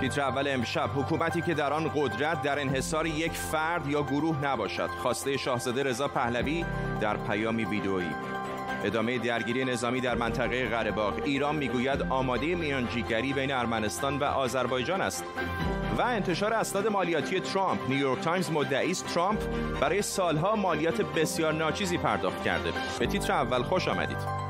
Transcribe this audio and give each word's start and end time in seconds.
تیتر 0.00 0.20
اول 0.20 0.48
امشب 0.48 0.90
حکومتی 0.96 1.42
که 1.42 1.54
در 1.54 1.72
آن 1.72 1.90
قدرت 1.94 2.42
در 2.42 2.60
انحصار 2.60 3.06
یک 3.06 3.32
فرد 3.32 3.86
یا 3.86 4.02
گروه 4.02 4.44
نباشد. 4.44 4.88
خواسته 4.88 5.36
شاهزاده 5.36 5.82
رضا 5.82 6.08
پهلوی 6.08 6.64
در 7.00 7.16
پیامی 7.16 7.64
ویدئویی. 7.64 8.10
ادامه 8.84 9.18
درگیری 9.18 9.64
نظامی 9.64 10.00
در 10.00 10.14
منطقه 10.14 10.68
قره‌باغ. 10.68 10.92
ایران 11.24 11.56
می‌گوید 11.56 12.02
آماده 12.02 12.54
میانجیگری 12.54 13.32
بین 13.32 13.52
ارمنستان 13.52 14.18
و 14.18 14.24
آذربایجان 14.24 15.00
است. 15.00 15.24
و 15.98 16.02
انتشار 16.02 16.54
اسناد 16.54 16.86
مالیاتی 16.86 17.40
ترامپ. 17.40 17.80
نیویورک 17.88 18.20
تایمز 18.20 18.50
مدعی 18.50 18.90
است 18.90 19.14
ترامپ 19.14 19.40
برای 19.80 20.02
سالها 20.02 20.56
مالیات 20.56 21.02
بسیار 21.02 21.52
ناچیزی 21.52 21.98
پرداخت 21.98 22.44
کرده. 22.44 22.72
به 22.98 23.06
تیتر 23.06 23.32
اول 23.32 23.62
خوش 23.62 23.88
آمدید. 23.88 24.47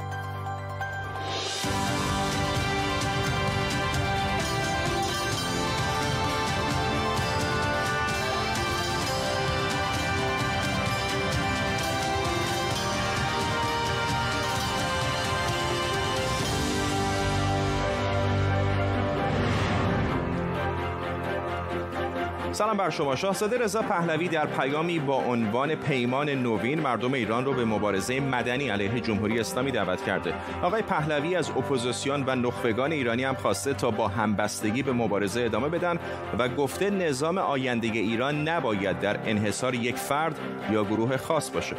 سلام 22.58 22.76
بر 22.76 22.90
شما. 22.90 23.16
شاهزاده 23.16 23.58
رضا 23.58 23.82
پهلوی 23.82 24.28
در 24.28 24.46
پیامی 24.46 24.98
با 24.98 25.14
عنوان 25.14 25.74
پیمان 25.74 26.28
نوین 26.30 26.80
مردم 26.80 27.14
ایران 27.14 27.44
رو 27.44 27.52
به 27.52 27.64
مبارزه 27.64 28.20
مدنی 28.20 28.68
علیه 28.68 29.00
جمهوری 29.00 29.40
اسلامی 29.40 29.70
دعوت 29.70 30.04
کرده. 30.04 30.34
آقای 30.62 30.82
پهلوی 30.82 31.36
از 31.36 31.50
اپوزیسیون 31.50 32.24
و 32.26 32.34
نخبگان 32.34 32.92
ایرانی 32.92 33.24
هم 33.24 33.34
خواسته 33.34 33.74
تا 33.74 33.90
با 33.90 34.08
همبستگی 34.08 34.82
به 34.82 34.92
مبارزه 34.92 35.40
ادامه 35.40 35.68
بدن 35.68 35.98
و 36.38 36.48
گفته 36.48 36.90
نظام 36.90 37.38
آینده 37.38 37.86
ایران 37.86 38.48
نباید 38.48 39.00
در 39.00 39.16
انحصار 39.26 39.74
یک 39.74 39.96
فرد 39.96 40.38
یا 40.72 40.84
گروه 40.84 41.16
خاص 41.16 41.50
باشه. 41.50 41.76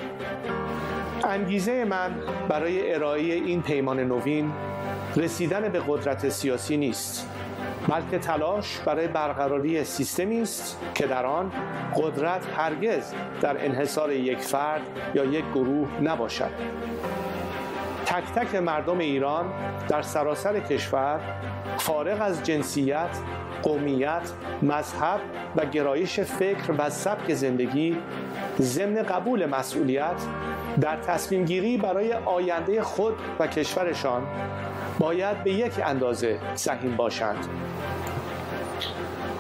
انگیزه 1.24 1.86
من 1.86 2.16
برای 2.50 2.94
ارائه 2.94 3.34
این 3.34 3.62
پیمان 3.62 4.00
نوین 4.00 4.52
رسیدن 5.16 5.70
به 5.70 5.82
قدرت 5.88 6.30
سیاسی 6.30 6.78
نیست. 6.78 7.30
بلکه 7.88 8.20
تلاش 8.20 8.80
برای 8.86 9.08
برقراری 9.08 9.84
سیستمی 9.84 10.42
است 10.42 10.80
که 10.96 11.08
در 11.08 11.26
آن 11.26 11.52
قدرت 11.96 12.46
هرگز 12.58 13.14
در 13.42 13.66
انحصار 13.66 14.12
یک 14.12 14.40
فرد 14.40 14.82
یا 15.16 15.26
یک 15.26 15.46
گروه 15.54 15.90
نباشد. 16.02 16.52
تک 18.06 18.24
تک 18.36 18.56
مردم 18.56 18.98
ایران 18.98 19.46
در 19.88 20.02
سراسر 20.02 20.60
کشور 20.60 21.20
فارغ 21.78 22.22
از 22.22 22.44
جنسیت، 22.44 23.18
قومیت، 23.64 24.32
مذهب 24.62 25.20
و 25.56 25.66
گرایش 25.66 26.20
فکر 26.20 26.74
و 26.78 26.90
سبک 26.90 27.34
زندگی 27.34 27.98
ضمن 28.60 29.04
قبول 29.04 29.46
مسئولیت 29.46 30.22
در 30.82 30.98
تصمیم 30.98 31.46
گیری 31.46 31.78
برای 31.78 32.14
آینده 32.14 32.82
خود 32.82 33.14
و 33.40 33.48
کشورشان 33.48 34.28
باید 35.00 35.44
به 35.44 35.54
یک 35.54 35.74
اندازه 35.86 36.40
سهیم 36.56 36.96
باشند. 36.96 37.48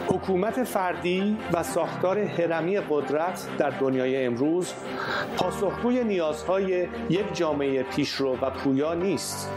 حکومت 0.08 0.64
فردی 0.64 1.38
و 1.54 1.64
ساختار 1.64 2.20
هرمی 2.20 2.80
قدرت 2.80 3.48
در 3.58 3.70
دنیای 3.70 4.26
امروز 4.26 4.74
پاسخگوی 5.38 6.04
نیازهای 6.04 6.88
یک 7.10 7.34
جامعه 7.34 7.84
پیشرو 7.84 8.38
و 8.42 8.50
پویا 8.50 8.94
نیست. 8.94 9.52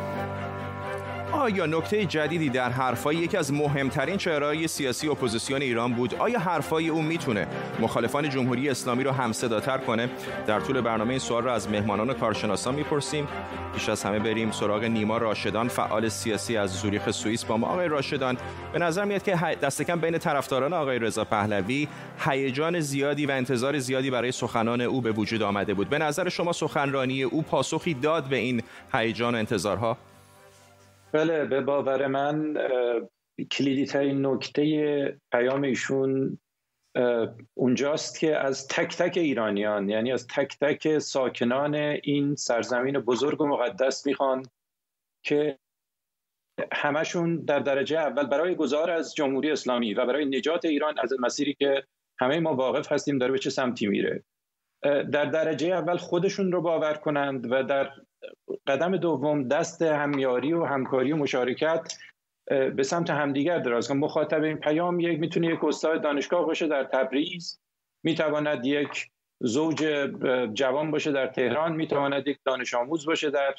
آیا 1.33 1.67
نکته 1.67 2.05
جدیدی 2.05 2.49
در 2.49 2.71
حرفای 2.71 3.17
یکی 3.17 3.37
از 3.37 3.53
مهمترین 3.53 4.17
چهرههای 4.17 4.69
سیاسی 4.69 5.09
اپوزیسیون 5.09 5.63
ایران 5.63 5.93
بود؟ 5.93 6.15
آیا 6.15 6.39
حرفای 6.39 6.89
او 6.89 7.03
می‌تونه 7.03 7.47
مخالفان 7.81 8.31
جمهوری 8.31 8.69
اسلامی 8.69 9.05
رو 9.05 9.11
همصداتر 9.11 9.79
کنه؟ 9.79 10.11
در 10.47 10.61
طول 10.61 10.81
برنامه 10.81 11.11
این 11.11 11.19
سوال 11.19 11.45
رو 11.45 11.51
از 11.51 11.71
مهمانان 11.71 12.15
کارشناسان 12.15 12.75
می‌پرسیم. 12.75 13.29
پیش 13.75 13.89
از 13.89 14.03
همه 14.03 14.19
بریم 14.19 14.51
سراغ 14.51 14.85
نیما 14.85 15.19
راشدان 15.19 15.69
فعال 15.69 16.09
سیاسی 16.09 16.57
از 16.57 16.71
زوریخ 16.71 17.11
سوئیس 17.11 17.45
با 17.45 17.57
ما. 17.57 17.67
آقای 17.67 17.89
راشدان 17.89 18.37
به 18.73 18.79
نظر 18.79 19.05
میاد 19.05 19.23
که 19.23 19.37
دست 19.63 19.83
کم 19.83 20.01
بین 20.01 20.19
طرفداران 20.19 20.73
آقای 20.73 20.99
رضا 20.99 21.25
پهلوی 21.25 21.89
هیجان 22.19 22.81
زیادی 22.81 23.27
و 23.27 23.31
انتظار 23.31 23.79
زیادی 23.79 24.11
برای 24.11 24.33
سخنان 24.33 24.81
او 24.81 25.01
به 25.01 25.13
وجود 25.13 25.43
آمده 25.43 25.75
بود. 25.75 25.89
به 25.89 25.99
نظر 25.99 26.29
شما 26.29 26.53
سخنرانی 26.53 27.23
او 27.23 27.43
پاسخی 27.43 27.95
داد 27.95 28.25
به 28.25 28.37
این 28.37 28.63
هیجان 28.93 29.35
و 29.35 29.39
انتظارها؟ 29.39 29.97
بله 31.13 31.45
به 31.45 31.61
باور 31.61 32.07
من 32.07 32.55
کلیدی 33.51 33.87
ترین 33.87 34.27
نکته 34.27 35.19
پیام 35.33 35.63
ایشون 35.63 36.39
اونجاست 37.55 38.21
که 38.21 38.37
از 38.37 38.69
تک 38.69 38.97
تک 38.97 39.17
ایرانیان 39.17 39.89
یعنی 39.89 40.13
از 40.13 40.27
تک 40.27 40.59
تک 40.61 40.99
ساکنان 40.99 41.75
این 41.75 42.35
سرزمین 42.35 42.99
بزرگ 42.99 43.41
و 43.41 43.47
مقدس 43.47 44.07
می‌خوان 44.07 44.43
که 45.25 45.59
همشون 46.73 47.45
در 47.45 47.59
درجه 47.59 47.99
اول 47.99 48.27
برای 48.27 48.55
گذار 48.55 48.91
از 48.91 49.15
جمهوری 49.15 49.51
اسلامی 49.51 49.95
و 49.95 50.07
برای 50.07 50.25
نجات 50.25 50.65
ایران 50.65 50.95
از 50.99 51.13
مسیری 51.21 51.55
که 51.55 51.85
همه 52.21 52.41
ما 52.41 52.55
واقف 52.55 52.93
هستیم 52.93 53.19
داره 53.19 53.33
به 53.33 53.39
چه 53.39 53.51
سمتی 53.51 53.87
میره. 53.87 54.25
در 54.83 55.25
درجه 55.25 55.69
اول 55.69 55.97
خودشون 55.97 56.53
رو 56.53 56.63
باور 56.63 56.95
کنند 56.95 57.53
و 57.53 57.63
در 57.63 57.91
قدم 58.67 58.97
دوم 58.97 59.49
دست 59.49 59.83
همیاری 59.83 60.53
و 60.53 60.65
همکاری 60.65 61.13
و 61.13 61.17
مشارکت 61.17 61.93
به 62.77 62.83
سمت 62.83 63.11
همدیگر 63.11 63.59
دراز 63.59 63.89
کنند 63.89 64.05
مخاطب 64.05 64.43
این 64.43 64.57
پیام 64.57 65.01
یک 65.01 65.21
می‌تونه 65.21 65.47
یک 65.47 65.65
استاد 65.65 66.03
دانشگاه 66.03 66.47
باشه 66.47 66.69
در 66.69 66.85
تبریز 66.85 67.61
می‌تواند 68.05 68.67
یک 68.67 69.11
زوج 69.41 70.09
جوان 70.55 70.91
باشه 70.91 71.13
در 71.13 71.27
تهران 71.27 71.77
می‌تواند 71.77 72.29
یک 72.29 72.39
دانش 72.45 72.75
آموز 72.75 73.07
باشه 73.07 73.31
در 73.31 73.55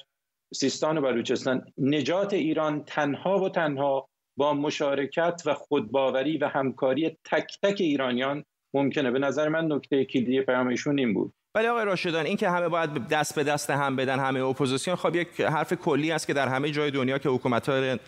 سیستان 0.53 0.97
و 0.97 1.01
بلوچستان. 1.01 1.65
نجات 1.77 2.33
ایران 2.33 2.83
تنها 2.83 3.39
و 3.39 3.49
تنها 3.49 4.09
با 4.37 4.53
مشارکت 4.53 5.41
و 5.45 5.53
خودباوری 5.53 6.37
و 6.37 6.47
همکاری 6.47 7.17
تک 7.25 7.57
تک 7.63 7.81
ایرانیان 7.81 8.45
ممکنه. 8.73 9.11
به 9.11 9.19
نظر 9.19 9.49
من 9.49 9.71
نکته 9.71 10.05
کلیدی 10.05 10.41
پیامشون 10.41 10.99
این 10.99 11.13
بود. 11.13 11.33
ولی 11.55 11.67
آقای 11.67 11.85
راشدان 11.85 12.25
این 12.25 12.37
که 12.37 12.49
همه 12.49 12.69
باید 12.69 13.07
دست 13.07 13.35
به 13.35 13.43
دست 13.43 13.69
هم 13.69 13.95
بدن 13.95 14.19
همه 14.19 14.39
اپوزیسیون 14.39 14.95
خب 14.95 15.15
یک 15.15 15.41
حرف 15.41 15.73
کلی 15.73 16.11
است 16.11 16.27
که 16.27 16.33
در 16.33 16.47
همه 16.47 16.71
جای 16.71 16.91
دنیا 16.91 17.17
که 17.17 17.29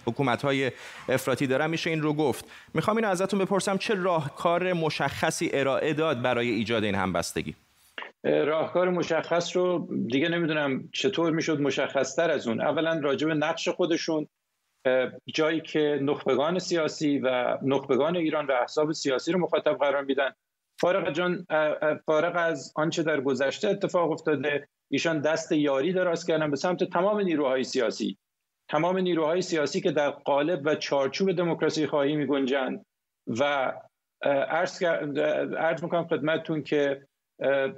حکومت 0.06 0.46
های, 0.46 0.72
افراطی 1.10 1.48
دارن 1.48 1.70
میشه 1.70 1.90
این 1.90 2.02
رو 2.02 2.14
گفت. 2.14 2.46
می‌خوام 2.74 2.98
این 2.98 3.06
ازتون 3.06 3.40
بپرسم 3.40 3.78
چه 3.78 3.94
راهکار 3.96 4.74
مشخصی 4.74 5.50
ارائه 5.54 5.94
داد 5.94 6.22
برای 6.22 6.50
ایجاد 6.50 6.84
این 6.84 6.96
همبستگی؟ 6.96 7.56
راهکار 8.24 8.90
مشخص 8.90 9.56
رو 9.56 9.88
دیگه 10.08 10.30
نمی‌دونم 10.30 10.90
چطور 10.92 11.32
می‌شد 11.32 11.62
مشخص 11.62 12.16
تر 12.16 12.32
از 12.32 12.48
اون. 12.48 12.62
اولا 12.62 13.00
راجع 13.04 13.28
به 13.28 13.34
نقش 13.34 13.70
خودشون 13.70 14.28
جایی 15.34 15.62
که 15.62 16.00
نخبگان 16.02 16.60
سیاسی 16.60 17.20
و 17.20 17.58
نخبگان 17.62 18.16
ایران 18.16 18.46
و 18.46 18.52
احزاب 18.52 18.92
سیاسی 18.92 19.32
رو 19.32 19.40
مخاطب 19.40 19.78
قرار 19.78 20.04
میدن. 20.04 20.32
فارغ, 20.80 21.12
جان 21.12 21.46
فارغ 22.06 22.34
از 22.36 22.74
آنچه 22.76 23.04
در 23.04 23.22
گذشته 23.22 23.70
اتفاق 23.70 24.12
افتاده 24.12 24.68
ایشان 24.92 25.22
دست 25.22 25.52
یاری 25.52 25.94
دراز 25.94 26.26
کردن 26.26 26.52
به 26.52 26.58
سمت 26.58 26.84
تمام 26.84 27.20
نیروهای 27.20 27.64
سیاسی. 27.64 28.18
تمام 28.70 28.98
نیروهای 28.98 29.42
سیاسی 29.42 29.82
که 29.82 29.92
در 29.92 30.10
قالب 30.10 30.62
و 30.66 30.76
چارچوب 30.76 31.32
دموکراسی 31.32 31.88
خواهی 31.88 32.16
می 32.16 32.26
گنجند 32.26 32.86
و 33.28 33.74
عرض, 34.24 34.84
عرض 35.58 35.84
می‌کنم 35.84 36.08
خدمتتون 36.08 36.64
که 36.64 37.08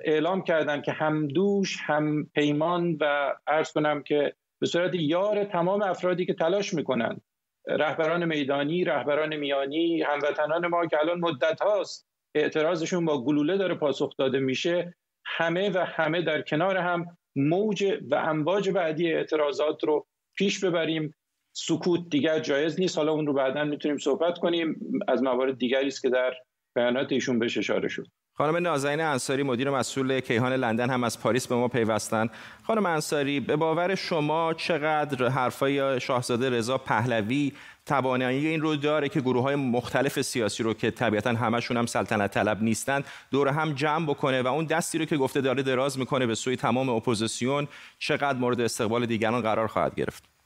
اعلام 0.06 0.44
کردن 0.44 0.82
که 0.82 0.92
هم 0.92 1.28
دوش 1.28 1.78
هم 1.82 2.24
پیمان 2.24 2.98
و 3.02 3.34
عرض 3.48 3.72
کنم 3.72 4.04
که 4.04 4.34
به 4.62 4.68
صورت 4.68 4.92
یار 4.94 5.44
تمام 5.44 5.82
افرادی 5.82 6.26
که 6.26 6.34
تلاش 6.34 6.74
می‌کنند. 6.74 7.22
رهبران 7.68 8.26
میدانی 8.26 8.84
رهبران 8.84 9.36
میانی 9.36 10.02
هموطنان 10.02 10.68
ما 10.68 10.86
که 10.86 11.00
الان 11.00 11.20
مدت 11.20 11.62
هاست 11.62 12.07
اعتراضشون 12.38 13.06
با 13.06 13.24
گلوله 13.24 13.58
داره 13.58 13.76
پاسخ 13.76 14.16
داده 14.18 14.40
میشه. 14.40 14.96
همه 15.26 15.70
و 15.70 15.86
همه 15.88 16.22
در 16.22 16.42
کنار 16.42 16.78
هم 16.78 17.18
موج 17.36 17.98
و 18.12 18.16
امواج 18.16 18.70
بعدی 18.70 19.14
اعتراضات 19.14 19.84
رو 19.84 20.08
پیش 20.38 20.64
ببریم. 20.64 21.14
سکوت 21.54 22.10
دیگر 22.10 22.40
جایز 22.40 22.80
نیست. 22.80 22.98
حالا 22.98 23.12
اون 23.12 23.28
رو 23.28 23.34
بعدا 23.34 23.64
می‌تونیم 23.64 23.98
صحبت 23.98 24.38
کنیم. 24.38 24.80
از 25.08 25.24
موارد 25.24 25.58
دیگری 25.58 25.88
است 25.88 26.02
که 26.02 26.10
در 26.10 26.34
بیانات 26.76 27.12
ایشون 27.12 27.40
بهش 27.40 27.58
اشاره 27.58 27.88
شد. 27.88 28.08
خانم 28.38 28.58
نازنین 28.58 29.02
انصاری 29.02 29.44
مدیر 29.44 29.70
مسئول 29.70 30.20
کیهان 30.20 30.54
لندن 30.54 30.90
هم 30.90 31.04
از 31.04 31.20
پاریس 31.20 31.48
به 31.48 31.56
ما 31.56 31.68
پیوستند 31.68 32.30
خانم 32.64 32.86
انصاری 32.86 33.40
به 33.40 33.56
باور 33.56 33.96
شما 33.96 34.54
چقدر 34.54 35.30
حرفای 35.30 36.00
شاهزاده 36.00 36.50
رضا 36.50 36.78
پهلوی 36.78 37.54
توانایی 37.86 38.48
این 38.48 38.62
رو 38.62 38.76
داره 38.76 39.10
که 39.10 39.22
گروه 39.22 39.44
های 39.44 39.56
مختلف 39.56 40.22
سیاسی 40.22 40.64
رو 40.64 40.74
که 40.74 40.92
طبیعتا 40.92 41.30
همشون 41.30 41.78
هم 41.78 41.86
سلطنت 41.86 42.34
طلب 42.34 42.64
نیستند 42.64 43.06
دور 43.32 43.48
هم 43.48 43.74
جمع 43.74 44.06
بکنه 44.06 44.42
و 44.42 44.48
اون 44.48 44.66
دستی 44.66 44.98
رو 44.98 45.06
که 45.06 45.18
گفته 45.18 45.42
داره 45.42 45.64
دراز 45.64 46.00
می‌کنه 46.00 46.26
به 46.26 46.36
سوی 46.36 46.56
تمام 46.56 46.90
اپوزیسیون 46.90 47.68
چقدر 48.00 48.40
مورد 48.40 48.62
استقبال 48.62 49.06
دیگران 49.06 49.42
قرار 49.42 49.68
خواهد 49.68 49.96
گرفت؟ 49.96 50.37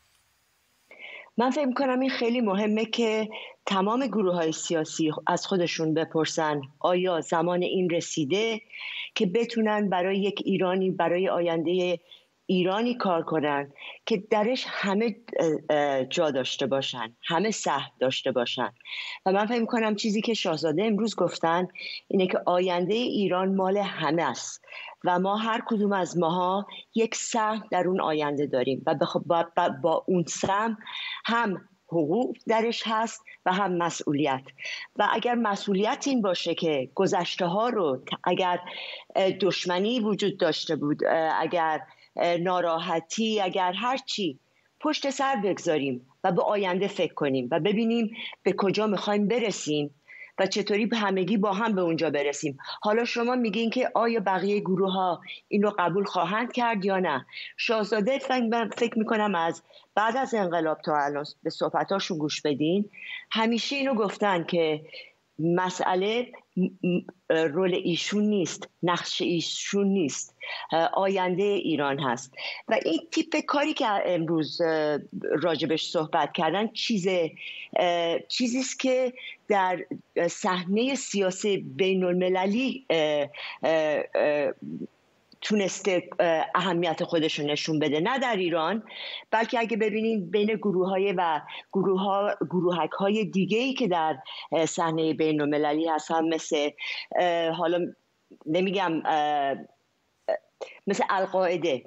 من 1.38 1.50
فکر 1.50 1.66
می‌کنم 1.66 2.00
این 2.00 2.10
خیلی 2.10 2.42
مهمه 2.42 2.86
که 2.86 3.30
تمام 3.66 4.07
گروه 4.07 4.36
های 4.36 4.51
سیاسی 4.51 5.12
از 5.28 5.45
خودشون 5.45 5.94
بپرسن 5.94 6.62
آیا 6.80 7.22
زمان 7.22 7.62
این 7.63 7.89
رسیده 7.89 8.62
که 9.16 9.25
بتونن 9.25 9.89
برای 9.89 10.18
یک 10.18 10.42
ایرانی 10.45 10.92
برای 10.92 11.30
آینده 11.30 12.00
ایرانی 12.51 12.95
کار 12.95 13.24
کنن 13.24 13.71
که 14.06 14.24
درش 14.30 14.65
همه 14.68 15.15
جا 16.09 16.31
داشته 16.31 16.68
باشن 16.68 17.15
همه 17.24 17.51
سهم 17.51 17.92
داشته 18.00 18.31
باشن. 18.31 18.74
و 19.25 19.31
من 19.31 19.45
فکر 19.45 19.65
کنم 19.65 19.95
چیزی 19.95 20.21
که 20.21 20.33
شاهزاده 20.33 20.83
امروز 20.83 21.15
گفتن 21.15 21.68
اینه 22.07 22.27
که 22.27 22.39
آینده 22.45 22.94
ایران 22.94 23.56
مال 23.56 23.77
همه 23.77 24.24
است 24.24 24.65
و 25.03 25.19
ما 25.19 25.38
هر 25.38 25.62
کدوم 25.68 25.92
از 25.94 26.18
ماها 26.18 26.68
یک 26.95 27.15
سهم 27.15 27.63
در 27.71 27.88
اون 27.88 28.01
آینده 28.01 28.45
داریم 28.45 28.83
و 28.86 28.95
با, 29.25 29.45
با 29.83 30.03
اون 30.07 30.24
سهم 30.27 30.77
هم 31.25 31.62
حقوق 31.88 32.38
درش 32.48 32.83
هست 32.86 33.24
و 33.45 33.53
هم 33.53 33.77
مسئولیت. 33.77 34.44
و 34.95 35.07
اگر 35.12 35.36
مسئولیت 35.36 36.03
این 36.07 36.21
باشه 36.21 36.56
که 36.56 36.89
گذشته 36.95 37.45
ها 37.45 37.69
رو 37.69 38.01
اگر 38.24 38.59
دشمنی 39.42 40.00
وجود 40.00 40.38
داشته 40.38 40.75
بود 40.75 41.00
اگر 41.39 41.81
ناراحتی 42.16 43.42
اگر 43.42 43.74
هر 43.74 43.98
چی 43.98 44.40
پشت 44.80 45.10
سر 45.10 45.36
بگذاریم 45.36 46.08
و 46.24 46.31
به 46.31 46.42
آینده 46.44 46.88
فکر 46.88 47.13
کنیم 47.13 47.48
و 47.52 47.60
ببینیم 47.60 48.16
به 48.44 48.54
کجا 48.58 48.88
می‌خوایم 48.88 49.28
برسیم 49.28 49.96
و 50.40 50.46
چطوری 50.46 50.90
همگی 50.94 51.38
با 51.38 51.54
هم 51.54 51.75
به 51.75 51.81
اونجا 51.81 52.10
برسیم. 52.10 52.58
حالا 52.81 53.06
شما 53.06 53.36
میگین 53.36 53.69
که 53.69 53.92
آیا 53.96 54.19
بقیه 54.19 54.60
گروه 54.60 54.92
ها 54.92 55.22
این 55.48 55.69
قبول 55.69 56.04
خواهند 56.04 56.52
کرد 56.52 56.86
یا 56.86 57.00
نه؟ 57.00 57.25
شاهزاده 57.58 58.19
فکر 58.78 59.00
می‌کنم 59.00 59.36
از 59.36 59.63
بعد 59.96 60.18
از 60.18 60.34
انقلاب 60.34 60.81
تا 60.81 60.98
الان 60.98 61.25
به 61.44 61.50
صحبتاشون 61.50 62.18
گوش 62.18 62.42
بدین. 62.42 62.90
همیشه 63.31 63.75
اینو 63.75 63.94
گفتن 63.94 64.44
که 64.44 64.81
مسئله 65.40 66.31
رول 67.30 67.74
ایشون 67.74 68.24
نیست 68.24 68.69
نقش 68.83 69.21
ایشون 69.21 69.88
نیست. 69.88 70.36
آینده 70.94 71.44
ایران 71.44 72.00
هست. 72.00 72.33
و 72.68 72.80
این 72.86 73.00
تیپ 73.12 73.39
کاری 73.45 73.74
که 73.74 73.86
امروز 74.06 74.62
راجبش 75.21 75.86
صحبت 75.88 76.33
کردن 76.33 76.68
چیز 76.68 77.07
چیزیست 78.27 78.80
که 78.80 79.13
در 79.48 79.86
صحنه 80.30 80.95
سیاسی 80.95 81.57
بین 81.57 82.03
المللی 82.03 82.86
تونسته 85.42 86.10
اهمیت 86.56 87.04
خودش 87.04 87.40
رو 87.40 87.46
نشون 87.46 87.80
بده. 87.80 88.00
نه 88.00 88.20
در 88.20 88.36
ایران 88.36 88.84
بلکه 89.32 89.60
اگه 89.60 89.78
ببینید 89.78 90.32
بین 90.32 90.48
گروه 90.48 90.90
های 90.90 91.14
و 91.18 91.42
گروه 91.74 92.02
ها 92.02 92.36
گروهک 92.50 92.92
های 92.92 93.26
دیگه 93.26 93.58
ای 93.58 93.74
که 93.74 93.88
در 93.88 94.18
صحنه 94.66 95.14
بین 95.14 95.42
المللی 95.42 95.88
هستن 95.88 96.28
مثل 96.28 96.70
حالا 97.58 97.94
نمیگم 98.46 99.02
مثل 100.88 101.04
القاعده. 101.10 101.84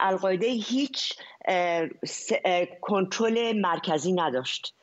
القاعده 0.00 0.46
هیچ 0.46 1.12
کنترل 2.80 3.60
مرکزی 3.60 4.12
نداشت 4.12 4.74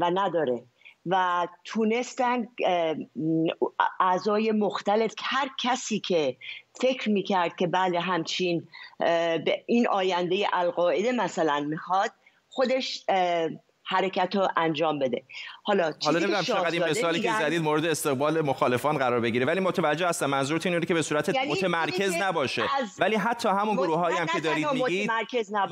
و 0.00 0.10
نداره. 0.14 0.62
و 1.06 1.46
تونستن 1.64 2.48
اعضای 4.00 4.52
مختلف 4.52 5.14
هر 5.22 5.50
کسی 5.62 6.00
که 6.00 6.36
فکر 6.80 7.10
می‌کرد 7.10 7.56
که 7.56 7.66
بله 7.66 8.00
همچین 8.00 8.68
به 8.98 9.64
این 9.66 9.88
آینده 9.88 10.46
القاعده 10.52 11.12
مثلا 11.12 11.60
می‌خواد 11.60 12.10
خودش 12.48 13.04
حرکت 13.88 14.36
رو 14.36 14.48
انجام 14.56 14.98
بده. 14.98 15.22
حالا 15.62 15.92
حالا 16.04 16.18
نمی‌دونم 16.18 16.42
چقدر 16.42 16.70
این 16.70 16.84
مثالی 16.84 17.20
که 17.20 17.32
زدید 17.40 17.62
مورد 17.62 17.84
استقبال 17.84 18.40
مخالفان 18.40 18.98
قرار 18.98 19.20
بگیره. 19.20 19.46
ولی 19.46 19.60
متوجه 19.60 20.08
هستم 20.08 20.26
منظورت 20.26 20.66
اینه 20.66 20.80
که 20.80 20.94
به 20.94 21.02
صورت 21.02 21.34
یعنی 21.34 21.52
متمرکز 21.52 22.14
نباشه. 22.14 22.62
ولی 22.98 23.16
حتی 23.16 23.48
همون 23.48 23.76
گروه 23.76 23.98
هایی 23.98 24.16
هم 24.16 24.26
که 24.26 24.40
دارید 24.40 24.72
میگید 24.72 25.10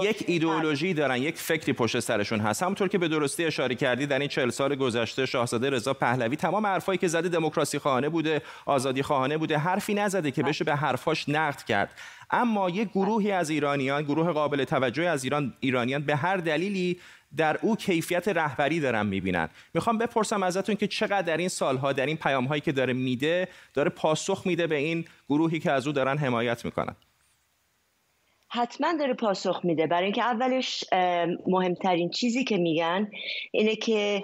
یک 0.03 0.25
ایدئولوژی 0.27 0.95
دارن 0.95 1.17
یک 1.17 1.37
فکری 1.37 1.73
پشت 1.73 2.01
سرشون 2.01 2.41
هست. 2.41 2.63
همونطور 2.63 2.89
که 2.89 2.99
به 2.99 3.09
درستی 3.09 3.45
اشاره 3.45 3.75
کردی 3.75 4.07
در 4.07 4.19
این 4.19 4.29
40 4.29 4.51
سال 4.51 4.75
گذشته 4.75 5.27
شاهزاده 5.27 5.71
رضا 5.71 5.95
پهلوی 5.95 6.37
تمام 6.37 6.67
حرفایی 6.67 6.99
که 6.99 7.09
زده 7.09 7.29
دموکراسی 7.29 7.79
خواهانه 7.79 8.09
بوده 8.09 8.43
آزادی 8.67 9.03
خواهانه 9.03 9.39
بوده 9.39 9.59
حرفی 9.59 9.95
نزده 9.95 10.31
که 10.31 10.43
بشه 10.43 10.65
به 10.65 10.77
حرفاش 10.77 11.29
نقد 11.29 11.63
کرد. 11.63 11.91
اما 12.31 12.71
یک 12.71 12.89
گروهی 12.89 13.33
از 13.33 13.51
ایرانیان 13.51 14.03
گروه 14.03 14.33
قابل 14.33 14.65
توجه 14.65 15.03
از 15.03 15.25
ایران 15.25 15.55
ایرانیان 15.61 16.03
به 16.03 16.17
هر 16.17 16.37
دلیلی 16.37 17.01
در 17.37 17.59
او 17.63 17.77
کیفیت 17.77 18.29
رهبری 18.29 18.81
دارن 18.81 19.07
می‌بینن. 19.07 19.49
می‌خوام 19.75 19.99
بپرسم 19.99 20.43
ازتون 20.43 20.75
که 20.75 20.87
چقدر 20.87 21.23
در 21.23 21.37
این 21.37 21.49
سالها 21.49 21.93
در 21.93 22.07
این 22.07 22.17
پیام 22.17 22.45
هایی 22.45 22.61
که 22.61 22.73
داره 22.73 22.93
میده 22.93 23.49
داره 23.75 23.91
پاسخ 23.91 24.47
میده 24.47 24.67
به 24.67 24.77
این 24.77 25.05
گروهی 25.29 25.61
که 25.61 25.71
از 25.71 25.87
او 25.87 25.93
دارن 25.93 26.19
حمایت 26.19 26.65
می‌کنن. 26.65 26.97
حتما 28.49 28.93
داره 28.99 29.15
پاسخ 29.15 29.61
میده. 29.65 29.87
برای 29.87 30.05
اینکه 30.05 30.23
اولش 30.23 30.85
مهمترین 31.47 32.11
چیزی 32.11 32.45
که 32.45 32.57
میگن 32.57 33.11
اینه 33.53 33.77
که 33.77 34.23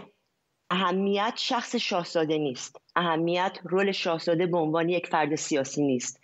اهمیت 0.71 1.35
شخص 1.37 1.77
شاهزاده 1.77 2.39
نیست. 2.39 2.77
اهمیت 2.97 3.59
رول 3.65 3.93
شاهزاده 3.93 4.47
به 4.47 4.59
عنوان 4.59 4.89
یک 4.89 5.07
فرد 5.07 5.35
سیاسی 5.35 5.83
نیست. 5.83 6.21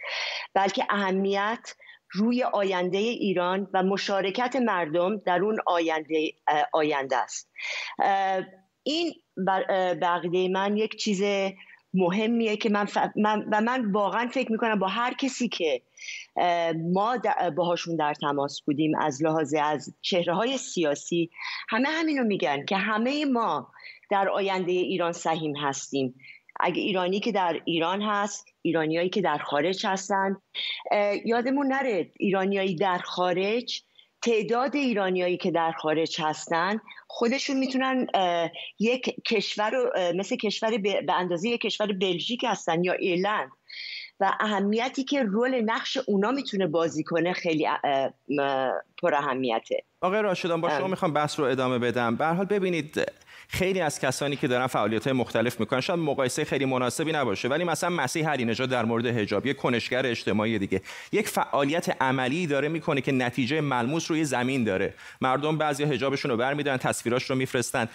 بلکه 0.55 0.87
اهمیت 0.91 1.75
روی 2.17 2.43
آینده 2.43 2.99
ایران 2.99 3.69
و 3.75 3.83
مشارکت 3.83 4.57
مردم 4.57 5.17
در 5.17 5.39
اون 5.43 5.59
آینده, 5.67 6.33
آینده 6.73 7.17
است. 7.17 7.51
این 8.83 9.13
بقیده 10.01 10.49
من 10.49 10.77
یک 10.77 10.97
چیز 10.97 11.23
مهمیه 11.95 12.57
که 12.57 12.69
من, 12.69 12.87
و 13.53 13.61
من 13.61 13.93
واقعا 13.93 14.29
فکر 14.29 14.53
می‌کنم 14.53 14.79
با 14.79 14.89
هر 14.89 15.15
کسی 15.15 15.49
که 15.49 15.83
ما 16.93 17.19
باهاشون 17.57 17.97
در 17.97 18.15
تماس 18.15 18.61
بودیم 18.63 18.93
از 18.99 19.23
لحاظ 19.23 19.55
از 19.63 19.95
چهره 20.01 20.35
های 20.35 20.59
سیاسی 20.59 21.31
همه 21.69 21.89
همینو 21.89 22.25
میگن 22.25 22.65
که 22.65 22.77
همه 22.77 23.25
ما 23.25 23.73
در 24.11 24.29
آینده 24.29 24.73
ایران 24.73 25.13
سهیم 25.13 25.57
هستیم. 25.57 26.15
اگه 26.61 26.83
ایرانی 26.83 27.21
که 27.21 27.33
در 27.33 27.61
ایران 27.65 28.03
هست 28.03 28.47
ایرانیایی 28.63 29.09
که 29.09 29.21
در 29.21 29.39
خارج 29.39 29.87
هستن. 29.87 30.37
یادمون 31.25 31.67
نره 31.67 32.11
ایرانیایی 32.19 32.77
در 32.77 32.99
خارج 32.99 33.83
تعداد 34.23 34.77
ایرانیایی 34.77 35.37
که 35.37 35.51
در 35.51 35.73
خارج 35.73 36.21
هستن 36.21 36.81
خودشون 37.09 37.57
می‌تونن 37.57 38.07
یک 38.79 39.15
کشور 39.27 39.73
مثل 40.15 40.37
کشور 40.37 40.79
به 40.79 41.13
اندازه 41.15 41.49
یک 41.49 41.61
کشور 41.61 41.93
بلژیک 41.93 42.45
هستن 42.49 42.85
یا 42.85 42.93
ایرلند. 42.93 43.51
و 44.21 44.33
اهمیتی 44.41 45.05
که 45.05 45.23
رول 45.23 45.61
نقش 45.61 45.99
اونا 46.07 46.31
می‌تونه 46.31 46.67
بازی 46.67 47.05
کنه 47.05 47.33
خیلی 47.33 47.67
پر 49.03 49.15
اهمیته. 49.15 49.85
آقای 50.01 50.23
راشدان 50.23 50.61
با 50.61 50.71
شما 50.71 50.87
می‌خوام 50.87 51.13
بحث 51.13 51.41
رو 51.41 51.45
ادامه 51.45 51.79
بدم. 51.79 52.17
به 52.17 52.27
حال 52.27 52.47
ببینید 52.47 53.13
خیلی 53.49 53.81
از 53.81 54.01
کسانی 54.01 54.37
که 54.37 54.49
دارن 54.49 54.67
فعالیت 54.67 55.05
های 55.05 55.13
مختلف 55.13 55.61
می‌کنن. 55.61 55.81
شاید 55.81 56.01
مقایسه 56.01 56.45
خیلی 56.45 56.65
مناسبی 56.65 57.13
نباشه 57.13 57.49
ولی 57.49 57.65
مثلا 57.65 57.91
مسیح 57.91 58.31
هری 58.31 58.45
نژاد 58.45 58.69
در 58.69 58.85
مورد 58.85 59.07
حجاب 59.07 59.47
یک 59.47 59.57
کنشگر 59.57 60.07
اجتماعی 60.07 60.59
دیگه. 60.59 60.83
یک 61.13 61.29
فعالیت 61.29 62.03
عملی 62.03 62.47
داره 62.47 62.69
می‌کنه 62.69 63.01
که 63.01 63.13
نتیجه 63.13 63.61
ملموس 63.61 64.11
روی 64.11 64.25
زمین 64.25 64.65
داره. 64.65 64.95
مردم 65.21 65.59
بعضی 65.59 65.85
حجابشون 65.85 66.31
رو 66.31 66.37
برمیدارن 66.37 66.79
تصویراش 66.79 67.31
رو 67.31 67.37
میفرستن. 67.37 67.89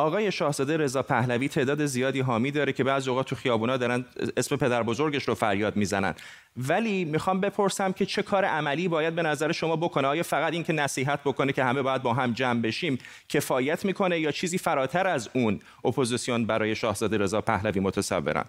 آقای 0.00 0.32
شاهزاده 0.32 0.76
رضا 0.76 1.02
پهلوی 1.02 1.48
تعداد 1.48 1.86
زیادی 1.86 2.20
حامی 2.20 2.50
داره 2.50 2.72
که 2.72 2.84
بعضی 2.84 3.10
اوقات 3.10 3.26
تو 3.26 3.36
خیابونا 3.36 3.76
دارن 3.76 4.04
اسم 4.36 4.56
پدر 4.56 4.82
بزرگش 4.82 5.22
رو 5.24 5.34
فریاد 5.34 5.76
می‌زنن. 5.76 6.14
ولی 6.56 7.04
می‌خوام 7.04 7.40
بپرسم 7.40 7.92
که 7.92 8.06
چه 8.06 8.22
کار 8.22 8.44
عملی 8.44 8.88
باید 8.88 9.14
به 9.14 9.22
نظر 9.22 9.52
شما 9.52 9.76
بکنه؟ 9.76 10.08
آیا 10.08 10.22
فقط 10.22 10.52
این 10.52 10.64
که 10.64 10.72
نصیحت 10.72 11.20
بکنه 11.20 11.52
که 11.52 11.64
همه 11.64 11.82
باید 11.82 12.02
با 12.02 12.14
هم 12.14 12.32
جمع 12.32 12.62
بشیم 12.62 12.98
کفایت 13.28 13.84
می‌کنه 13.84 14.20
یا 14.20 14.30
چیزی 14.30 14.58
فراتر 14.58 15.06
از 15.06 15.30
اون؟ 15.34 15.60
اپوزیسیون 15.84 16.46
برای 16.46 16.74
شاهزاده 16.74 17.18
رضا 17.18 17.40
پهلوی 17.40 17.80
متصورن. 17.80 18.44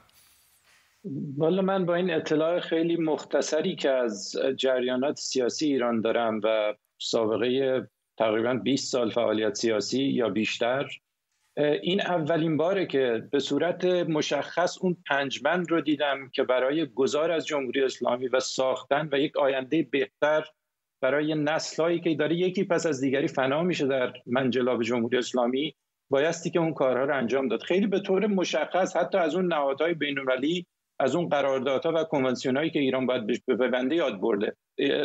والا 1.38 1.62
من 1.62 1.86
با 1.86 1.96
این 1.96 2.14
اطلاع 2.14 2.60
خیلی 2.60 2.98
مختصری 2.98 3.76
که 3.76 3.90
از 3.90 4.36
جریانات 4.58 5.18
سیاسی 5.18 5.66
ایران 5.66 6.02
دارم 6.02 6.40
و 6.44 6.74
سابقه 7.00 7.88
تقریبا 8.18 8.54
20 8.54 8.92
سال 8.92 9.12
فعالیت 9.12 9.56
سیاسی 9.56 10.04
یا 10.04 10.30
بیشتر 10.30 10.86
این 11.58 12.02
اولین 12.02 12.58
باره 12.58 12.86
که 12.86 13.28
به 13.32 13.40
صورت 13.40 13.86
مشخص 13.86 14.78
اون 14.82 14.98
پنجبند 15.08 15.72
رو 15.72 15.82
دیدم 15.82 16.30
که 16.34 16.44
برای 16.44 16.86
گذار 16.86 17.32
از 17.32 17.46
جمهوری 17.46 17.84
اسلامی 17.84 18.28
و 18.28 18.40
ساختن 18.40 19.10
و 19.12 19.20
یک 19.20 19.38
آینده 19.38 19.88
بهتر 19.92 20.46
برای 21.02 21.36
نسلهایی 21.36 22.00
که 22.00 22.16
داره 22.16 22.36
یکی 22.36 22.64
پس 22.64 22.86
از 22.86 23.02
دیگری 23.02 23.28
فنا 23.28 23.64
میشه 23.64 23.88
در 23.88 24.14
منجلاب 24.26 24.84
جمهوری 24.84 25.18
اسلامی 25.18 25.76
بایستی 26.12 26.50
که 26.50 26.60
اون 26.60 26.74
کارها 26.74 27.04
رو 27.04 27.18
انجام 27.18 27.48
داد. 27.48 27.62
خیلی 27.62 27.88
به 27.88 28.00
طور 28.00 28.28
مشخص 28.28 28.96
حتی 28.96 29.18
از 29.18 29.36
اون 29.36 29.54
نهادهای 29.54 29.94
بینالمللی 29.94 30.66
از 31.00 31.16
اون 31.16 31.30
قراردادها 31.30 31.94
و 31.96 32.04
کنونسیونهایی 32.04 32.70
که 32.70 32.80
ایران 32.80 33.06
باید 33.06 33.46
به 33.46 33.68
بنده 33.68 33.96
یاد 33.96 34.22
برده 34.22 34.56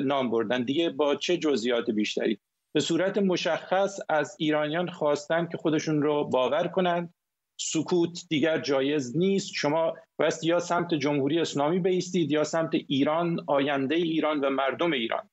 نام 0.02 0.30
بردن. 0.30 0.62
دیگه 0.62 0.90
با 0.90 1.14
چه 1.14 1.36
جزئیات 1.36 1.90
بیشتری؟ 1.90 2.38
به 2.76 2.80
صورت 2.80 3.18
مشخص 3.18 4.00
از 4.08 4.36
ایرانیان 4.38 4.88
خواستن 4.88 5.46
که 5.46 5.56
خودشون 5.56 6.02
رو 6.02 6.24
باور 6.24 6.68
کنند 6.68 7.14
سکوت 7.60 8.20
دیگر 8.30 8.58
جایز 8.60 9.16
نیست. 9.16 9.52
شما 9.54 9.94
بایست 10.18 10.44
یا 10.44 10.58
سمت 10.58 10.94
جمهوری 10.94 11.40
اسلامی 11.40 11.78
بیستید 11.78 12.30
یا 12.30 12.44
سمت 12.44 12.70
ایران 12.74 13.44
آینده 13.46 13.94
ایران 13.94 14.40
و 14.40 14.50
مردم 14.50 14.92
ایران. 14.92 15.30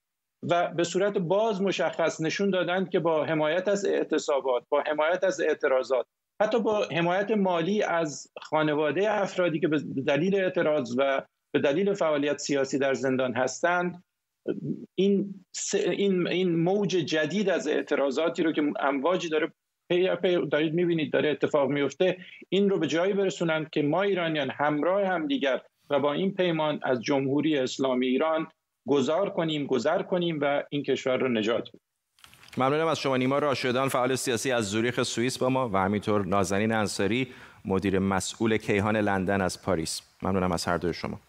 و 0.49 0.67
به 0.67 0.83
صورت 0.83 1.17
باز 1.17 1.61
مشخص 1.61 2.21
نشون 2.21 2.49
دادند 2.49 2.89
که 2.89 2.99
با 2.99 3.25
حمایت 3.25 3.67
از 3.67 3.85
اعتصابات 3.85 4.63
با 4.69 4.83
حمایت 4.87 5.23
از 5.23 5.41
اعتراضات 5.41 6.05
حتی 6.41 6.59
با 6.59 6.87
حمایت 6.91 7.31
مالی 7.31 7.83
از 7.83 8.27
خانواده 8.41 9.11
افرادی 9.11 9.59
که 9.59 9.67
به 9.67 9.79
دلیل 10.07 10.35
اعتراض 10.35 10.95
و 10.97 11.21
به 11.53 11.59
دلیل 11.59 11.93
فعالیت 11.93 12.37
سیاسی 12.37 12.79
در 12.79 12.93
زندان 12.93 13.33
هستند 13.33 14.03
این 14.95 15.45
این 15.73 16.27
این 16.27 16.55
موج 16.55 16.89
جدید 16.89 17.49
از 17.49 17.67
اعتراضاتی 17.67 18.43
رو 18.43 18.51
که 18.51 18.73
امواجی 18.79 19.29
داره 19.29 19.51
پی 19.89 20.15
پی 20.15 20.47
دارید 20.51 20.73
می‌بینید 20.73 21.13
داره 21.13 21.29
اتفاق 21.29 21.69
میفته 21.69 22.17
این 22.49 22.69
رو 22.69 22.79
به 22.79 22.87
جایی 22.87 23.13
برسونند 23.13 23.69
که 23.69 23.81
ما 23.81 24.01
ایرانیان 24.01 24.49
همراه 24.49 25.05
هم 25.05 25.27
دیگر 25.27 25.61
و 25.89 25.99
با 25.99 26.13
این 26.13 26.33
پیمان 26.33 26.79
از 26.83 27.01
جمهوری 27.01 27.57
اسلامی 27.57 28.07
ایران 28.07 28.47
گذار 28.87 29.29
کنیم 29.29 29.65
گذر 29.65 30.01
کنیم 30.01 30.39
و 30.41 30.63
این 30.69 30.83
کشور 30.83 31.17
رو 31.17 31.29
نجات 31.29 31.69
بدیم. 31.69 31.81
ممنونم 32.57 32.87
از 32.87 32.99
شما. 32.99 33.17
نیما 33.17 33.39
راشدان 33.39 33.89
فعال 33.89 34.15
سیاسی 34.15 34.51
از 34.51 34.69
زوریخ 34.69 35.03
سوئیس 35.03 35.37
با 35.37 35.49
ما 35.49 35.69
و 35.69 35.77
همینطور 35.77 36.25
نازنین 36.25 36.71
انصاری 36.71 37.27
مدیر 37.65 37.99
مسئول 37.99 38.57
کیهان 38.57 38.97
لندن 38.97 39.41
از 39.41 39.61
پاریس. 39.61 40.01
ممنونم 40.21 40.51
از 40.51 40.65
هر 40.65 40.77
دوی 40.77 40.93
شما. 40.93 41.19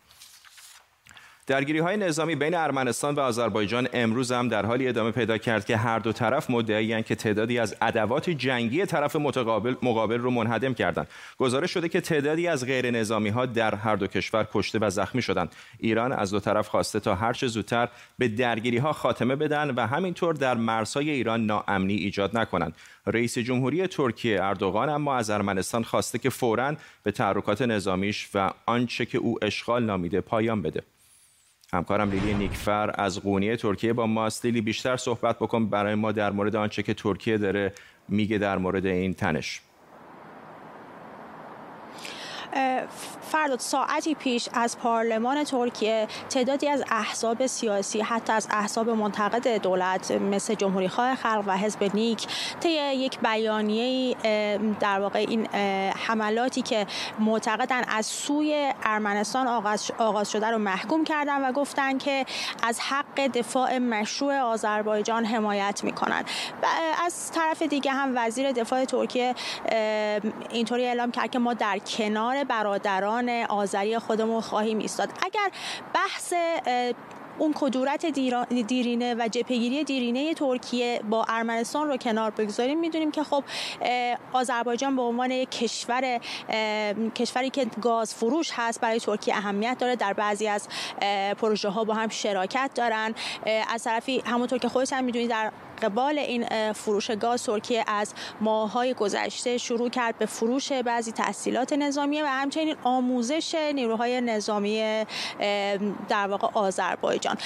درگیری 1.46 1.78
های 1.78 1.96
نظامی 1.96 2.34
بین 2.34 2.54
ارمنستان 2.54 3.14
و 3.14 3.20
آذربایجان 3.20 3.88
امروز 3.92 4.32
هم 4.32 4.48
در 4.48 4.66
حالی 4.66 4.88
ادامه 4.88 5.10
پیدا 5.10 5.38
کرد 5.38 5.64
که 5.64 5.76
هر 5.76 5.98
دو 5.98 6.12
طرف 6.12 6.50
مدعیان 6.50 7.02
که 7.02 7.14
تعدادی 7.14 7.58
از 7.58 7.76
ادوات 7.82 8.30
جنگی 8.30 8.86
طرف 8.86 9.16
متقابل 9.16 9.74
مقابل 9.82 10.18
رو 10.18 10.30
منهدم 10.30 10.74
کردند. 10.74 11.08
گزارش 11.38 11.70
شده 11.70 11.88
که 11.88 12.00
تعدادی 12.00 12.48
از 12.48 12.66
غیر 12.66 12.90
نظامی 12.90 13.28
ها 13.28 13.46
در 13.46 13.74
هر 13.74 13.96
دو 13.96 14.06
کشور 14.06 14.46
کشته 14.52 14.78
و 14.82 14.90
زخمی 14.90 15.22
شدند. 15.22 15.54
ایران 15.78 16.12
از 16.12 16.30
دو 16.30 16.40
طرف 16.40 16.68
خواسته 16.68 17.00
تا 17.00 17.14
هر 17.14 17.32
چه 17.32 17.46
زودتر 17.46 17.88
به 18.18 18.28
درگیری 18.28 18.78
ها 18.78 18.92
خاتمه 18.92 19.36
بدن 19.36 19.70
و 19.70 19.86
همینطور 19.86 20.34
در 20.34 20.54
مرزهای 20.54 21.10
ایران 21.10 21.46
ناامنی 21.46 21.94
ایجاد 21.94 22.38
نکنند. 22.38 22.76
رئیس 23.06 23.38
جمهوری 23.38 23.86
ترکیه 23.86 24.44
اردوغان 24.44 24.88
اما 24.88 25.16
از 25.16 25.30
ارمنستان 25.30 25.84
خواسته 25.84 26.18
که 26.18 26.30
فوراً 26.30 26.76
به 27.02 27.12
تحرکات 27.12 27.62
نظامیش 27.62 28.28
و 28.34 28.50
آنچه 28.66 29.06
که 29.06 29.18
او 29.18 29.44
اشغال 29.44 29.84
نامیده 29.84 30.20
پایان 30.20 30.62
بده. 30.62 30.82
همکارم 31.74 32.10
لیلی 32.10 32.34
نیکفر 32.34 32.90
از 32.94 33.20
قونیه 33.20 33.56
ترکیه 33.56 33.92
با 33.92 34.06
ماست. 34.06 34.44
لیلی 34.44 34.60
بیشتر 34.60 34.96
صحبت 34.96 35.38
بکن 35.38 35.66
برای 35.66 35.94
ما 35.94 36.12
در 36.12 36.30
مورد 36.30 36.56
آنچه 36.56 36.82
که 36.82 36.94
ترکیه 36.94 37.38
داره 37.38 37.72
میگه 38.08 38.38
در 38.38 38.58
مورد 38.58 38.86
این 38.86 39.14
تنش. 39.14 39.60
فرداد 43.22 43.58
ساعتی 43.58 44.14
پیش 44.14 44.48
از 44.52 44.78
پارلمان 44.78 45.44
ترکیه 45.44 46.08
تعدادی 46.30 46.68
از 46.68 46.84
احزاب 46.90 47.46
سیاسی 47.46 48.00
حتی 48.00 48.32
از 48.32 48.48
احزاب 48.50 48.90
منتقد 48.90 49.48
دولت 49.48 50.10
مثل 50.10 50.54
جمهوری 50.54 50.88
خواه 50.88 51.14
خلق 51.14 51.44
و 51.46 51.56
حزب 51.56 51.94
نیک 51.94 52.26
طی 52.60 52.68
یک 52.94 53.20
بیانیه 53.20 54.16
در 54.80 55.00
واقع 55.00 55.18
این 55.18 55.46
حملاتی 56.06 56.62
که 56.62 56.86
معتقدن 57.18 57.82
از 57.88 58.06
سوی 58.06 58.72
ارمنستان 58.82 59.46
آغاز 59.98 60.30
شده 60.30 60.50
رو 60.50 60.58
محکوم 60.58 61.04
کردن 61.04 61.48
و 61.48 61.52
گفتن 61.52 61.98
که 61.98 62.26
از 62.62 62.80
حق 62.80 63.26
دفاع 63.26 63.78
مشروع 63.78 64.38
آذربایجان 64.38 65.24
حمایت 65.24 65.84
می‌کنن 65.84 66.24
و 66.62 66.66
از 67.04 67.32
طرف 67.32 67.62
دیگه 67.62 67.90
هم 67.92 68.12
وزیر 68.16 68.52
دفاع 68.52 68.84
ترکیه 68.84 69.34
اینطوری 70.50 70.86
اعلام 70.86 71.10
کرد 71.10 71.30
که 71.30 71.38
ما 71.38 71.54
در 71.54 71.78
کنار 71.78 72.43
برادران 72.44 73.28
آذری 73.28 73.98
خودمون 73.98 74.40
خواهیم 74.40 74.78
ایستاد. 74.78 75.08
اگر 75.22 75.50
بحث 75.94 76.32
اون 77.38 77.54
کدورت 77.56 78.06
دیرینه 78.66 79.14
و 79.14 79.28
جپگیری 79.28 79.84
دیرینه 79.84 80.34
ترکیه 80.34 81.00
با 81.10 81.26
ارمنستان 81.28 81.88
رو 81.88 81.96
کنار 81.96 82.30
بگذاریم 82.30 82.80
می‌دونیم 82.80 83.10
که 83.10 83.22
خب 83.22 83.44
آذربایجان 84.32 84.96
به 84.96 85.02
عنوان 85.02 85.30
یک 85.30 85.50
کشور 85.50 86.20
کشوری 87.14 87.50
که 87.50 87.66
گاز 87.82 88.14
فروش 88.14 88.50
هست 88.54 88.80
برای 88.80 89.00
ترکیه 89.00 89.36
اهمیت 89.36 89.76
داره. 89.78 89.96
در 89.96 90.12
بعضی 90.12 90.48
از 90.48 90.68
پروژه 91.38 91.68
ها 91.68 91.84
با 91.84 91.94
هم 91.94 92.08
شراکت 92.08 92.70
دارن. 92.74 93.14
از 93.72 93.84
طرفی 93.84 94.22
همونطور 94.26 94.58
که 94.58 94.68
خودت 94.68 94.92
هم 94.92 95.04
می‌دونید 95.04 95.30
در 95.30 95.52
قبال 95.82 96.18
این 96.18 96.72
فروش 96.72 97.10
گاز 97.10 97.42
ترکیه 97.42 97.84
از 97.86 98.14
ماههای 98.40 98.94
گذشته 98.94 99.58
شروع 99.58 99.88
کرد 99.88 100.18
به 100.18 100.26
فروش 100.26 100.72
بعضی 100.72 101.12
تحصیلات 101.12 101.72
نظامی 101.72 102.22
و 102.22 102.26
همچنین 102.26 102.76
آموزش 102.84 103.54
نیروهای 103.74 104.20
نظامی 104.20 105.04
در 106.08 106.26
واقع 106.28 106.48
آذربایجان. 106.54 107.36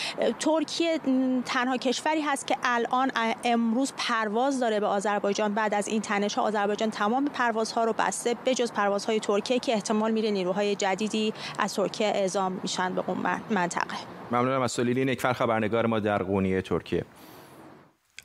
ترکیه 0.40 1.00
تنها 1.46 1.76
کشوری 1.76 2.20
هست 2.20 2.46
که 2.46 2.56
الان 2.62 3.10
امروز 3.44 3.92
پرواز 3.96 4.60
داره 4.60 4.80
به 4.80 4.86
آذربایجان. 4.86 5.54
بعد 5.54 5.74
از 5.74 5.88
این 5.88 6.00
تنش 6.00 6.34
ها 6.34 6.42
آذربایجان 6.42 6.90
تمام 6.90 7.24
پروازها 7.24 7.84
رو 7.84 7.92
بسته 7.92 8.36
به 8.44 8.54
جز 8.54 8.72
پروازهای 8.72 9.20
ترکیه 9.20 9.58
که 9.58 9.72
احتمال 9.72 10.10
میره 10.10 10.30
نیروهای 10.30 10.76
جدیدی 10.76 11.32
از 11.58 11.74
ترکیه 11.74 12.06
اعزام 12.06 12.60
میشن 12.62 12.94
به 12.94 13.02
اون 13.06 13.18
منطقه. 13.50 13.96
ممنونم 14.30 14.62
از 14.62 14.72
سلیلی 14.72 15.04
نکفر 15.04 15.32
خبرنگار 15.32 15.86
ما 15.86 16.00
در 16.00 16.22
قونیه 16.22 16.62
ترکیه. 16.62 17.04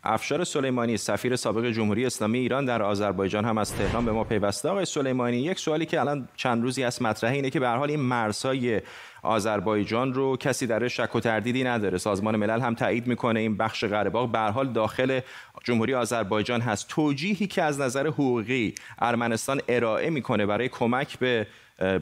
افشار 0.05 0.43
سلیمانی 0.43 0.98
سفیر 0.98 1.36
سابق 1.36 1.72
جمهوری 1.72 2.05
اسلامی 2.05 2.39
ایران 2.39 2.65
در 2.65 2.81
آذربایجان 2.83 3.45
هم 3.45 3.57
از 3.57 3.75
تهران 3.75 4.05
به 4.05 4.12
ما 4.12 4.24
پیوسته. 4.24 4.69
آقای 4.69 4.86
سلیمانی 4.86 5.38
یک 5.38 5.60
سوالی 5.60 5.86
که 5.86 6.00
الان 6.00 6.27
چند 6.36 6.63
روزی 6.63 6.83
از 6.83 7.01
مطرحه 7.01 7.36
اینه 7.36 7.50
که 7.50 7.60
به 7.60 7.69
حال 7.69 7.89
این 7.89 8.00
مرزهای 8.00 8.81
آذربایجان 9.22 10.13
رو 10.13 10.38
کسی 10.38 10.67
در 10.67 10.88
شک 10.88 11.15
و 11.15 11.19
تردیدی 11.19 11.63
نداره. 11.63 11.98
سازمان 11.98 12.36
ملل 12.36 12.62
هم 12.62 12.75
تایید 12.75 13.07
می‌کنه 13.07 13.39
این 13.39 13.57
بخش 13.57 13.83
قره 13.83 14.10
به 14.10 14.39
حال 14.39 14.74
داخل 14.74 15.19
جمهوری 15.63 15.93
آذربایجان 15.93 16.62
هست. 16.62 16.88
توجیهی 16.88 17.48
که 17.48 17.63
از 17.63 17.79
نظر 17.79 18.07
حقوقی 18.07 18.75
ارمنستان 19.00 19.62
ارائه 19.67 20.10
می‌کنه 20.10 20.45
برای 20.45 20.69
کمک 20.69 21.19
به 21.19 21.48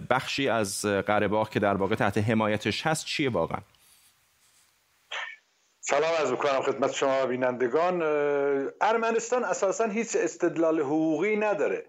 بخشی 0.10 0.50
از 0.50 0.86
قره 0.86 1.46
که 1.52 1.60
در 1.60 1.74
واقع 1.74 1.96
تحت 1.96 2.18
حمایتش 2.18 2.88
هست 2.88 3.06
چیه 3.06 3.30
واقعا؟ 3.30 3.60
سلام 5.84 6.12
از 6.22 6.32
می‌کنم 6.32 6.62
خدمت 6.62 6.92
شما 6.92 7.26
بینندگان. 7.26 8.02
ارمنستان 8.82 9.44
اساسا 9.44 9.86
هیچ 9.86 10.16
استدلال 10.16 10.80
حقوقی 10.80 11.36
نداره. 11.36 11.86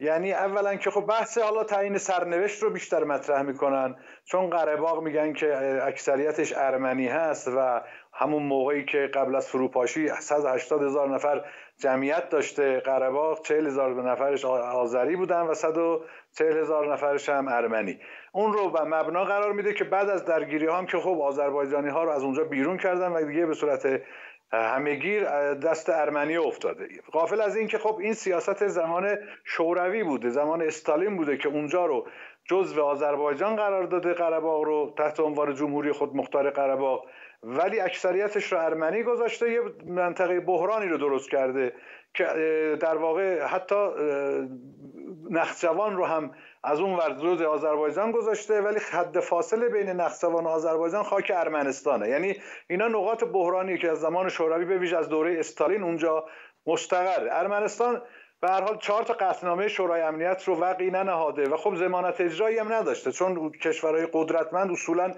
یعنی 0.00 0.32
اولا 0.32 0.76
که 0.76 0.90
خب 0.90 1.00
بحث 1.00 1.38
حالا 1.38 1.64
تعیین 1.64 1.98
سرنوشت 1.98 2.62
رو 2.62 2.70
بیشتر 2.70 3.04
مطرح 3.04 3.42
می‌کنن 3.42 3.96
چون 4.24 4.50
قره 4.50 5.00
میگن 5.00 5.32
که 5.32 5.56
اکثریتش 5.82 6.52
ارمنی 6.56 7.08
هست 7.08 7.48
و 7.48 7.80
همون 8.12 8.42
موقعی 8.42 8.84
که 8.84 9.10
قبل 9.14 9.36
از 9.36 9.48
فروپاشی 9.48 10.08
180 10.08 10.82
هزار 10.82 11.14
نفر 11.14 11.44
جمعیت 11.78 12.28
داشته 12.28 12.80
قره 12.80 13.10
باغ 13.10 13.44
40 13.44 13.66
هزار 13.66 14.02
نفرش 14.02 14.44
آذری 14.44 15.16
بودن 15.16 15.40
و 15.40 15.54
140 16.38 16.58
هزار 16.58 16.92
نفرش 16.92 17.28
هم 17.28 17.48
ارمنی. 17.48 17.98
اون 18.32 18.52
رو 18.52 18.70
به 18.70 18.84
مبنا 18.84 19.24
قرار 19.24 19.52
میده 19.52 19.74
که 19.74 19.84
بعد 19.84 20.08
از 20.08 20.24
درگیری 20.24 20.66
هم 20.66 20.86
که 20.86 20.98
خب 20.98 21.20
آذربایجانی 21.20 21.88
ها 21.88 22.04
رو 22.04 22.10
از 22.10 22.22
اونجا 22.22 22.44
بیرون 22.44 22.76
کردن 22.76 23.12
و 23.12 23.24
دیگه 23.24 23.46
به 23.46 23.54
صورت 23.54 24.02
همهگیر 24.52 25.24
دست 25.54 25.90
ارمنی 25.90 26.36
افتاده. 26.36 26.88
قافل 27.12 27.40
از 27.40 27.56
این 27.56 27.68
که 27.68 27.78
خب 27.78 27.98
این 28.00 28.12
سیاست 28.12 28.66
زمان 28.68 29.18
شوروی 29.44 30.04
بوده 30.04 30.30
زمان 30.30 30.62
استالین 30.62 31.16
بوده 31.16 31.36
که 31.36 31.48
اونجا 31.48 31.86
رو 31.86 32.06
جزو 32.44 32.82
آذربایجان 32.82 33.56
قرار 33.56 33.84
داده 33.84 34.12
قره 34.12 34.40
رو 34.40 34.94
تحت 34.98 35.20
عنوان 35.20 35.54
جمهوری 35.54 35.92
خود 35.92 36.16
مختار 36.16 36.50
قره 36.50 36.98
ولی 37.42 37.80
اکثریتش 37.80 38.52
رو 38.52 38.58
ارمنی 38.58 39.02
گذاشته 39.02 39.52
یه 39.52 39.60
منطقه 39.86 40.40
بحرانی 40.40 40.86
رو 40.86 40.98
درست 40.98 41.30
کرده 41.30 41.72
که 42.14 42.24
در 42.80 42.96
واقع 42.96 43.46
حتی 43.46 43.88
نخجوان 45.30 45.96
رو 45.96 46.04
هم 46.04 46.30
از 46.64 46.80
اون 46.80 46.94
ور 46.94 47.46
آذربایجان 47.46 48.12
گذاشته 48.12 48.60
ولی 48.60 48.78
حد 48.92 49.20
فاصله 49.20 49.68
بین 49.68 49.88
نخجوان 49.88 50.44
و 50.44 50.48
آذربایجان 50.48 51.02
خاک 51.02 51.32
ارمنستانه. 51.34 52.08
یعنی 52.08 52.36
اینا 52.70 52.88
نقاط 52.88 53.24
بحرانی 53.24 53.78
که 53.78 53.90
از 53.90 54.00
زمان 54.00 54.28
شوروی 54.28 54.64
به 54.64 54.78
ویژه 54.78 54.96
از 54.96 55.08
دوره 55.08 55.38
استالین 55.38 55.82
اونجا 55.82 56.24
مستقر. 56.66 57.28
ارمنستان 57.30 58.02
به 58.40 58.48
هر 58.48 58.60
حال 58.60 58.78
چهار 58.78 59.02
تا 59.02 59.14
قطعنامه 59.14 59.68
شورای 59.68 60.00
امنیت 60.00 60.44
رو 60.44 60.60
وقعی 60.60 60.90
ننهاده 60.90 61.48
و 61.48 61.56
خب 61.56 61.74
ضمانت 61.76 62.20
اجرایی 62.20 62.58
هم 62.58 62.72
نداشته 62.72 63.12
چون 63.12 63.50
کشورهای 63.50 64.08
قدرتمند 64.12 64.70
اصولا 64.70 65.14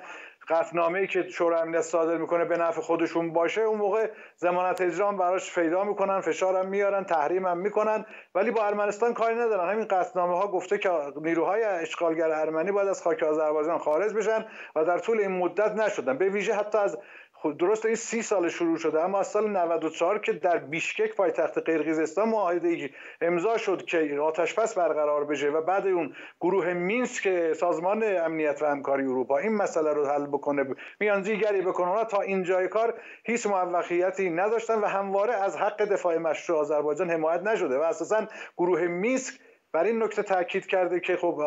ای 0.52 1.06
که 1.06 1.28
شورای 1.28 1.60
امنیت 1.60 1.80
صادر 1.80 2.16
می‌کنه 2.16 2.44
به 2.44 2.56
نفع 2.56 2.80
خودشون 2.80 3.32
باشه 3.32 3.60
اون 3.60 3.78
موقع 3.78 4.10
ضمانت 4.38 4.80
اجرام 4.80 5.16
براش 5.16 5.54
پیدا 5.58 5.84
می‌کنن 5.84 6.20
فشارم 6.20 6.68
میارن 6.68 7.04
تحریم 7.04 7.46
هم 7.46 7.58
می‌کنن. 7.58 8.04
ولی 8.34 8.50
با 8.50 8.66
ارمنستان 8.66 9.14
کاری 9.14 9.34
ندارن. 9.34 9.70
همین 9.70 9.84
قطعنامه 9.84 10.36
ها 10.36 10.48
گفته 10.48 10.78
که 10.78 10.90
نیروهای 11.16 11.64
اشغالگر 11.64 12.30
ارمنی 12.30 12.72
باید 12.72 12.88
از 12.88 13.02
خاک 13.02 13.22
آذربایجان 13.22 13.78
خارج 13.78 14.12
بشن 14.14 14.46
و 14.76 14.84
در 14.84 14.98
طول 14.98 15.20
این 15.20 15.38
مدت 15.38 15.72
نشدن. 15.72 16.18
به 16.18 16.28
ویژه 16.28 16.54
حتی 16.54 16.78
از 16.78 16.98
خب 17.42 17.56
درست 17.58 17.86
این 17.86 17.94
سی 17.94 18.22
سال 18.22 18.48
شروع 18.48 18.78
شده 18.78 19.00
اما 19.00 19.20
از 19.20 19.26
سال 19.26 19.50
94 19.50 20.18
که 20.18 20.32
در 20.32 20.58
بیشکک 20.58 21.14
پایتخت 21.14 21.58
قرقیزستان 21.58 22.28
معاهده 22.28 22.90
امضا 23.20 23.56
شد 23.56 23.84
که 23.84 24.18
آتش 24.22 24.54
پس 24.54 24.74
برقرار 24.74 25.24
بشه 25.24 25.48
و 25.48 25.62
بعد 25.62 25.86
اون 25.86 26.14
گروه 26.40 26.72
مینسک 26.72 27.52
سازمان 27.52 28.02
امنیت 28.02 28.62
و 28.62 28.66
همکاری 28.66 29.02
اروپا 29.02 29.38
این 29.38 29.56
مسئله 29.56 29.92
رو 29.92 30.06
حل 30.06 30.26
بکنه 30.26 30.64
میانجیگری 31.00 31.62
بکنه 31.62 32.04
تا 32.04 32.20
اینجای 32.20 32.68
کار 32.68 32.94
هیچ 33.24 33.46
موفقیتی 33.46 34.30
نداشتن 34.30 34.78
و 34.78 34.86
همواره 34.86 35.34
از 35.34 35.56
حق 35.56 35.84
دفاع 35.84 36.18
مشروع 36.18 36.58
آذربایجان 36.58 37.10
حمایت 37.10 37.42
نشده 37.42 37.78
و 37.78 37.82
اساسا 37.82 38.26
گروه 38.56 38.86
مینسک 38.86 39.40
بر 39.72 39.84
این 39.84 40.02
نکته 40.02 40.22
تاکید 40.22 40.66
کرده 40.66 41.00
که 41.00 41.16
خب 41.16 41.40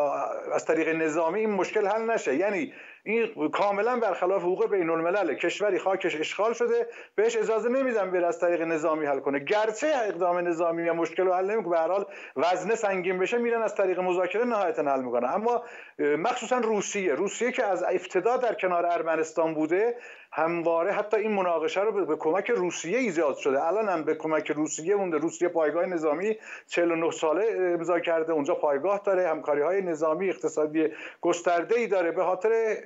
از 0.53 0.65
طریق 0.65 0.89
نظامی 0.95 1.39
این 1.39 1.49
مشکل 1.49 1.87
حل 1.87 2.11
نشه. 2.11 2.35
یعنی 2.35 2.73
این 3.05 3.49
کاملا 3.49 3.99
برخلاف 3.99 4.41
حقوق 4.41 4.69
بین 4.69 4.89
الملل 4.89 5.33
کشوری 5.33 5.79
خاکش 5.79 6.19
اشغال 6.19 6.53
شده 6.53 6.87
بهش 7.15 7.37
اجازه 7.37 7.69
نمیدن 7.69 8.11
بره 8.11 8.27
از 8.27 8.39
طریق 8.39 8.61
نظامی 8.61 9.05
حل 9.05 9.19
کنه. 9.19 9.39
گرچه 9.39 9.87
اقدام 9.95 10.37
نظامی 10.37 10.83
یا 10.83 10.93
مشکل 10.93 11.23
رو 11.23 11.33
حل 11.33 11.51
نمی‌کنه 11.51 11.69
به 11.69 11.79
هر 11.79 11.87
حال 11.87 12.05
وزنه 12.35 12.75
سنگین 12.75 13.19
بشه 13.19 13.37
میرن 13.37 13.61
از 13.61 13.75
طریق 13.75 13.99
مذاکره 13.99 14.45
نهایتا 14.45 14.83
حل 14.83 15.01
می‌کنه 15.01 15.35
اما 15.35 15.63
مخصوصا 15.99 16.57
روسیه. 16.57 17.15
روسیه 17.15 17.51
که 17.51 17.63
از 17.63 17.83
ابتدا 17.83 18.37
در 18.37 18.53
کنار 18.53 18.85
ارمنستان 18.85 19.53
بوده 19.53 19.95
همواره 20.35 20.91
حتی 20.91 21.17
این 21.17 21.31
مناقشه 21.31 21.81
رو 21.81 22.05
به 22.05 22.15
کمک 22.15 22.49
روسیه 22.49 22.97
ایجاد 22.97 23.35
شده. 23.37 23.67
الان 23.67 23.89
هم 23.89 24.03
به 24.03 24.15
کمک 24.15 24.51
روسیه 24.51 24.95
مونده. 24.95 25.17
روسیه 25.17 25.47
پایگاه 25.47 25.85
نظامی 25.85 26.37
49 26.67 27.11
ساله 27.11 27.73
امضا 27.77 27.99
کرده. 27.99 28.33
اونجا 28.33 28.55
پایگاه 28.55 29.01
داره. 29.05 29.29
همکاری 29.29 29.61
های 29.61 29.81
نظامی 29.81 30.29
اقتصادی 30.29 30.87
گسترده 31.21 31.75
ای 31.75 31.87
داره. 31.87 32.11
به 32.11 32.23
خاطر 32.23 32.77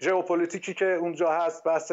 ژئوپلیتیکی 0.00 0.74
که 0.74 0.94
اونجا 0.94 1.30
هست 1.30 1.64
بحث 1.64 1.92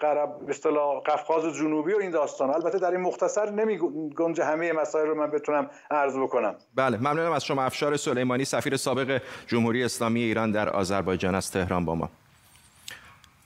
قرب 0.00 0.36
اصطلاح 0.48 1.02
قفقاز 1.06 1.56
جنوبی 1.56 1.92
و 1.92 1.98
این 1.98 2.10
داستان. 2.10 2.50
البته 2.50 2.78
در 2.78 2.90
این 2.90 3.00
مختصر 3.00 3.50
نمی 3.50 3.78
گنجه 4.16 4.44
همه 4.44 4.72
مسائل 4.72 5.06
رو 5.06 5.14
من 5.14 5.30
بتونم 5.30 5.70
عرض 5.90 6.16
بکنم. 6.18 6.56
بله 6.74 6.96
ممنونم 6.96 7.32
از 7.32 7.44
شما 7.44 7.62
افشار 7.62 7.96
سلیمانی 7.96 8.44
سفیر 8.44 8.76
سابق 8.76 9.22
جمهوری 9.46 9.84
اسلامی 9.84 10.20
ایران 10.20 10.50
در 10.50 10.68
آذربایجان 10.68 11.34
از 11.34 11.50
تهران 11.50 11.84
با 11.84 11.94
ما. 11.94 12.10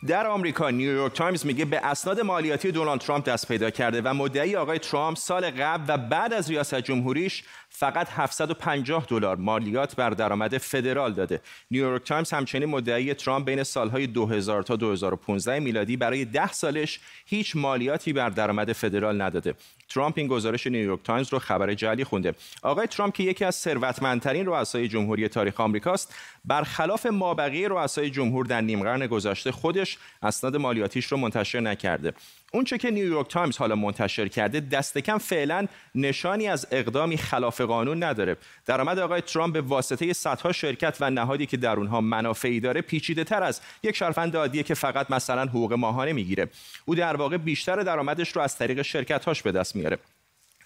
در 0.07 0.27
آمریکا 0.27 0.71
نیویورک 0.71 1.13
تایمز 1.13 1.47
میگه 1.47 1.65
به 1.65 1.87
اسناد 1.87 2.21
مالیاتی 2.21 2.73
دونالد 2.73 3.01
ترامپ 3.01 3.25
دست 3.25 3.49
پیدا 3.49 3.71
کرده 3.71 4.03
و 4.05 4.15
مدعیه 4.15 4.57
آقای 4.57 4.79
ترامپ 4.79 5.17
سال 5.17 5.51
قبل 5.51 5.85
و 5.89 5.99
بعد 5.99 6.33
از 6.33 6.51
ریاست 6.51 6.75
جمهوریش 6.75 7.45
فقط 7.71 8.09
750 8.11 9.07
دلار 9.09 9.37
مالیات 9.37 9.97
بر 9.97 10.11
درآمد 10.11 10.59
فدرال 10.59 11.13
داده. 11.13 11.41
نیویورک 11.71 12.05
تایمز 12.05 12.31
همچنین 12.31 12.69
مدعیه 12.69 13.15
ترامپ 13.15 13.47
بین 13.47 13.63
سالهای 13.63 14.07
2000 14.07 14.63
تا 14.63 14.77
2015 14.77 15.59
میلادی 15.59 15.97
برای 15.97 16.25
10 16.25 16.53
سالش 16.53 17.01
هیچ 17.27 17.57
مالیاتی 17.57 18.13
بر 18.13 18.29
درآمد 18.29 18.73
فدرال 18.73 19.23
نداده. 19.23 19.55
ترامپ 19.89 20.15
این 20.19 20.27
گزارش 20.27 20.67
نیویورک 20.67 21.03
تایمز 21.05 21.33
رو 21.33 21.39
خبر 21.39 21.75
جعلی 21.75 22.05
خونده. 22.05 22.35
آقای 22.63 22.87
ترامپ 22.87 23.15
که 23.15 23.23
یکی 23.23 23.45
از 23.45 23.55
ثروتمندترین 23.55 24.47
رؤسای 24.47 24.89
جمهوری 24.89 25.29
تاریخ 25.29 25.61
آمریکاست، 25.61 26.15
برخلاف 26.45 27.07
مابقی 27.07 27.69
رؤسای 27.69 28.11
جمهور 28.11 28.47
در 28.47 28.61
نیم 28.61 28.83
قرن 28.83 29.07
گذشته 29.07 29.53
خودش 29.53 29.99
اسناد 30.23 30.57
مالیاتیش 30.57 31.07
رو 31.07 31.17
منتشر 31.17 31.61
نکرده. 31.61 32.13
اونچه 32.53 32.79
که 32.79 32.91
نیویورک 32.91 33.29
تایمز 33.29 33.57
حالا 33.57 33.75
منتشر 33.75 34.29
کرده 34.29 34.61
دست 34.61 34.99
کم 34.99 35.19
فعلا 35.19 35.67
نشانی 35.95 36.49
از 36.49 36.67
اقدامی 36.71 37.17
خلاف 37.17 37.61
قانون 37.61 38.03
نداره. 38.03 38.37
درآمد 38.67 38.99
آقای 38.99 39.21
ترامپ 39.21 39.55
به 39.55 39.61
واسطه 39.61 40.13
صدها 40.13 40.53
شرکت 40.53 40.97
و 41.01 41.11
نهادی 41.11 41.47
که 41.47 41.57
در 41.57 41.77
اونها 41.77 42.01
منافعی 42.01 42.61
داره 42.61 42.81
پیچیده 42.81 43.25
تر 43.25 43.43
از 43.43 43.61
یک 43.83 43.97
شهروند 43.97 44.37
عادیه 44.37 44.63
که 44.63 44.75
فقط 44.75 45.11
مثلا 45.11 45.45
حقوق 45.45 45.73
ماهانه 45.73 46.13
می‌گیره. 46.13 46.49
او 46.85 46.95
در 46.95 47.17
واقع 47.17 47.37
بیشتر 47.37 47.77
درآمدش 47.77 48.37
رو 48.37 48.43
از 48.43 48.57
طریق 48.57 48.83
شرکت 48.83 49.25
هاش 49.25 49.43
به 49.43 49.53
دست 49.53 49.77
میاره. 49.77 49.99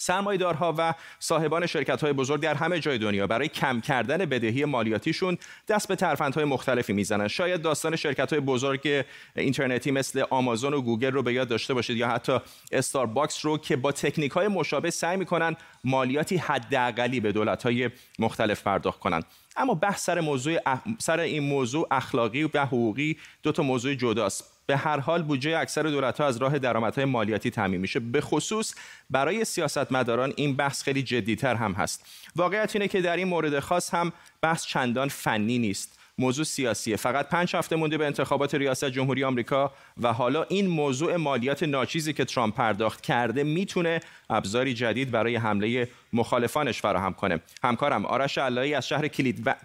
سرمایدارها 0.05 0.75
و 0.79 0.95
صاحبان 1.19 1.67
شرکت 1.67 2.01
های 2.01 2.13
بزرگ 2.13 2.41
در 2.41 2.55
همه 2.55 2.81
جای 2.81 2.99
دنیا 2.99 3.27
برای 3.27 3.49
کم 3.49 3.81
کردن 3.81 4.19
بدهی 4.19 4.65
مالیاتیشون 4.65 5.39
دست 5.69 5.89
به 5.89 5.97
ترفندهای 5.97 6.45
مختلفی 6.45 6.93
می‌زنن. 6.93 7.29
شاید 7.29 7.63
داستان 7.63 7.97
شرکت 7.97 8.33
های 8.33 8.41
بزرگ 8.41 9.05
اینترنتی 9.37 9.91
مثل 9.91 10.25
آمازون 10.31 10.75
و 10.75 10.81
گوگل 10.81 11.11
رو 11.11 11.23
به 11.23 11.33
یاد 11.33 11.49
داشته 11.49 11.75
باشید 11.75 11.97
یا 11.97 12.09
حتی 12.09 12.39
استارباکس 12.73 13.45
رو 13.45 13.59
که 13.59 13.77
با 13.77 13.93
تکنیک 13.93 14.33
های 14.33 14.49
مشابه 14.49 14.91
سعی 14.91 15.17
می‌کنن 15.17 15.57
مالیاتی 15.85 16.37
حداقلی 16.37 17.21
به 17.21 17.33
دولت 17.33 17.63
های 17.63 17.91
مختلف 18.19 18.63
پرداخت 18.63 19.01
کنند 19.01 19.25
اما 19.57 19.75
بحث 19.75 20.05
سر 20.05 20.21
موضوع 20.21 20.59
سر 20.99 21.21
این 21.21 21.43
موضوع 21.43 21.89
اخلاقی 21.91 22.45
و 22.45 22.65
حقوقی 22.65 23.17
دو 23.43 23.53
تا 23.53 23.63
موضوع 23.63 23.95
جداست. 23.95 24.54
به 24.67 24.77
هر 24.77 25.01
حال 25.01 25.23
بودجه 25.23 25.59
اکثر 25.59 25.83
دولت 25.83 26.21
ها 26.21 26.27
از 26.27 26.37
راه 26.37 26.59
درآمدهای 26.59 27.05
مالیاتی 27.05 27.51
تامین 27.51 27.81
میشه. 27.81 28.01
به 28.01 28.21
خصوص 28.21 28.75
برای 29.11 29.45
سیاستمداران 29.45 30.33
این 30.37 30.57
بحث 30.57 30.83
خیلی 30.83 31.03
جدیتر 31.03 31.55
هم 31.55 31.73
هست. 31.73 32.07
واقعیت 32.37 32.77
اینه 32.77 32.89
که 32.89 33.01
در 33.01 33.17
این 33.17 33.29
مورد 33.29 33.61
خاص 33.61 33.95
هم 33.95 34.13
بحث 34.41 34.67
چندان 34.67 35.09
فنی 35.09 35.59
نیست. 35.59 35.99
موضوع 36.19 36.45
سیاسیه 36.45 36.97
فقط 36.97 37.29
پنج 37.29 37.57
هفته 37.57 37.77
مونده 37.77 37.99
به 37.99 38.07
انتخابات 38.07 38.55
ریاست 38.55 38.85
جمهوری 38.85 39.25
آمریکا 39.25 39.73
و 40.03 40.13
حالا 40.13 40.43
این 40.43 40.67
موضوع 40.67 41.17
مالیات 41.17 41.63
ناچیزی 41.63 42.13
که 42.13 42.25
ترامپ 42.25 42.55
پرداخت 42.55 43.01
کرده 43.01 43.45
می‌تونه 43.45 44.01
ابزاری 44.31 44.75
جدید 44.75 45.11
برای 45.11 45.37
حمله 45.37 45.89
مخالفانش 46.13 46.81
فراهم 46.81 47.13
کنه. 47.13 47.41
همکارم 47.65 48.07
آرش 48.07 48.39
علایی 48.39 48.75
از 48.75 48.89
شهر 48.89 49.09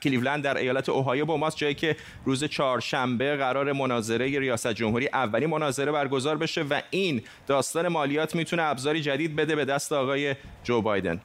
کلیولند 0.04 0.44
در 0.44 0.58
ایالت 0.58 0.90
اوهایو 0.90 1.26
با 1.26 1.38
ماست 1.38 1.58
جایی 1.58 1.74
که 1.74 1.96
روز 2.26 2.44
چهارشنبه 2.44 3.36
قرار 3.36 3.72
مناظره 3.72 4.40
ریاست 4.40 4.74
جمهوری 4.74 5.08
اولین 5.08 5.46
مناظره 5.46 5.92
برگزار 5.92 6.38
بشه 6.38 6.62
و 6.62 6.82
این 6.90 7.22
داستان 7.48 7.88
مالیات 7.88 8.36
می‌تونه 8.36 8.64
ابزاری 8.64 9.02
جدید 9.02 9.36
بده 9.36 9.56
به 9.56 9.66
دست 9.66 9.94
آقای 9.94 10.36
جو 10.64 10.82
بایدن. 10.82 11.22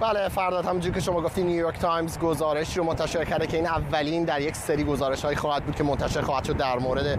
بله 0.00 0.28
فرداد 0.28 0.64
همونجور 0.64 0.92
که 0.92 1.00
شما 1.00 1.20
گفتی 1.20 1.42
نیویورک 1.42 1.78
تایمز 1.78 2.18
گزارش 2.18 2.76
رو 2.76 2.84
منتشر 2.84 3.24
کرده 3.24 3.46
که 3.46 3.56
این 3.56 3.66
اولین 3.66 4.24
در 4.24 4.40
یک 4.40 4.56
سری 4.56 4.84
گزارش 4.84 5.24
های 5.24 5.36
خواهد 5.36 5.64
بود 5.64 5.74
که 5.74 5.84
منتشر 5.84 6.20
خواهد 6.20 6.44
شد 6.44 6.56
در 6.56 6.78
مورد 6.78 7.18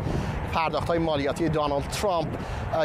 پرداخت 0.53 0.87
های 0.87 0.99
مالیاتی 0.99 1.49
دونالد 1.49 1.87
ترامپ. 1.87 2.27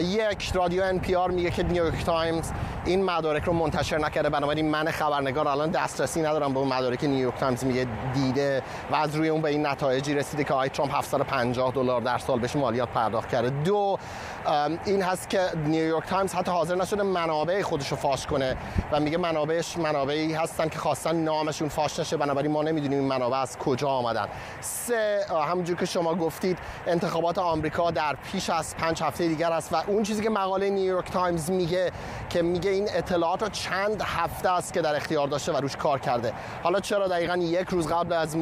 یک 0.00 0.52
رادیو 0.54 0.82
NPR 0.82 1.30
میگه 1.30 1.50
که 1.50 1.62
نیویورک 1.62 2.04
تایمز 2.04 2.50
این 2.84 3.04
مدارک 3.04 3.44
رو 3.44 3.52
منتشر 3.52 3.98
نکرده 3.98 4.28
بنابراین 4.28 4.70
من 4.70 4.90
خبرنگار 4.90 5.48
الان 5.48 5.70
دسترسی 5.70 6.22
ندارم 6.22 6.52
به 6.52 6.58
اون 6.58 6.68
مدارک 6.68 7.04
نیویورک 7.04 7.38
تایمز 7.38 7.64
میگه 7.64 7.86
دیده 8.14 8.62
و 8.90 8.94
از 8.94 9.16
روی 9.16 9.28
اون 9.28 9.42
به 9.42 9.48
این 9.48 9.66
نتایجی 9.66 10.14
رسیده 10.14 10.44
که 10.44 10.54
آقای 10.54 10.68
ترامپ 10.68 10.94
750 10.94 11.72
دلار 11.72 12.00
در 12.00 12.18
سال 12.18 12.38
بهش 12.38 12.56
مالیات 12.56 12.88
پرداخت 12.88 13.28
کرده. 13.28 13.50
دو 13.50 13.98
این 14.84 15.02
هست 15.02 15.30
که 15.30 15.40
نیویورک 15.66 16.06
تایمز 16.06 16.34
حتی 16.34 16.50
حاضر 16.50 16.74
نشده 16.74 17.02
منابع 17.02 17.62
خودش 17.62 17.88
رو 17.88 17.96
فاش 17.96 18.26
کنه 18.26 18.56
و 18.92 19.00
میگه 19.00 19.18
منابعش 19.18 19.78
منابعی 19.78 20.34
هستن 20.34 20.68
که 20.68 20.78
خواستن 20.78 21.16
نامشون 21.16 21.68
فاش 21.68 21.98
نشه 21.98 22.16
بنابراین 22.16 22.52
ما 22.52 22.62
نمی‌دونیم 22.62 22.98
این 22.98 23.08
منابع 23.08 23.36
از 23.36 23.58
کجا 23.58 23.88
آمدن. 23.88 24.28
سه 24.60 25.26
همونجور 25.48 25.76
که 25.76 25.86
شما 25.86 26.14
گفتید 26.14 26.58
انتخابات 26.86 27.38
آمریکا 27.52 27.90
در 27.90 28.16
پیش 28.32 28.50
از 28.50 28.76
پنج 28.76 29.02
هفته 29.02 29.28
دیگر 29.28 29.52
است 29.52 29.72
و 29.72 29.76
اون 29.86 30.02
چیزی 30.02 30.22
که 30.22 30.30
مقاله 30.30 30.70
نیویورک 30.70 31.10
تایمز 31.10 31.50
میگه 31.50 31.92
که 32.30 32.42
میگه 32.42 32.70
این 32.70 32.88
اطلاعات 32.94 33.42
رو 33.42 33.48
چند 33.48 34.02
هفته 34.02 34.48
است 34.52 34.72
که 34.72 34.82
در 34.82 34.96
اختیار 34.96 35.28
داشته 35.28 35.52
و 35.52 35.56
روش 35.56 35.76
کار 35.76 35.98
کرده. 35.98 36.32
حالا 36.62 36.80
چرا 36.80 37.08
دقیقا 37.08 37.36
یک 37.36 37.68
روز 37.68 37.88
قبل 37.88 38.12
از 38.12 38.36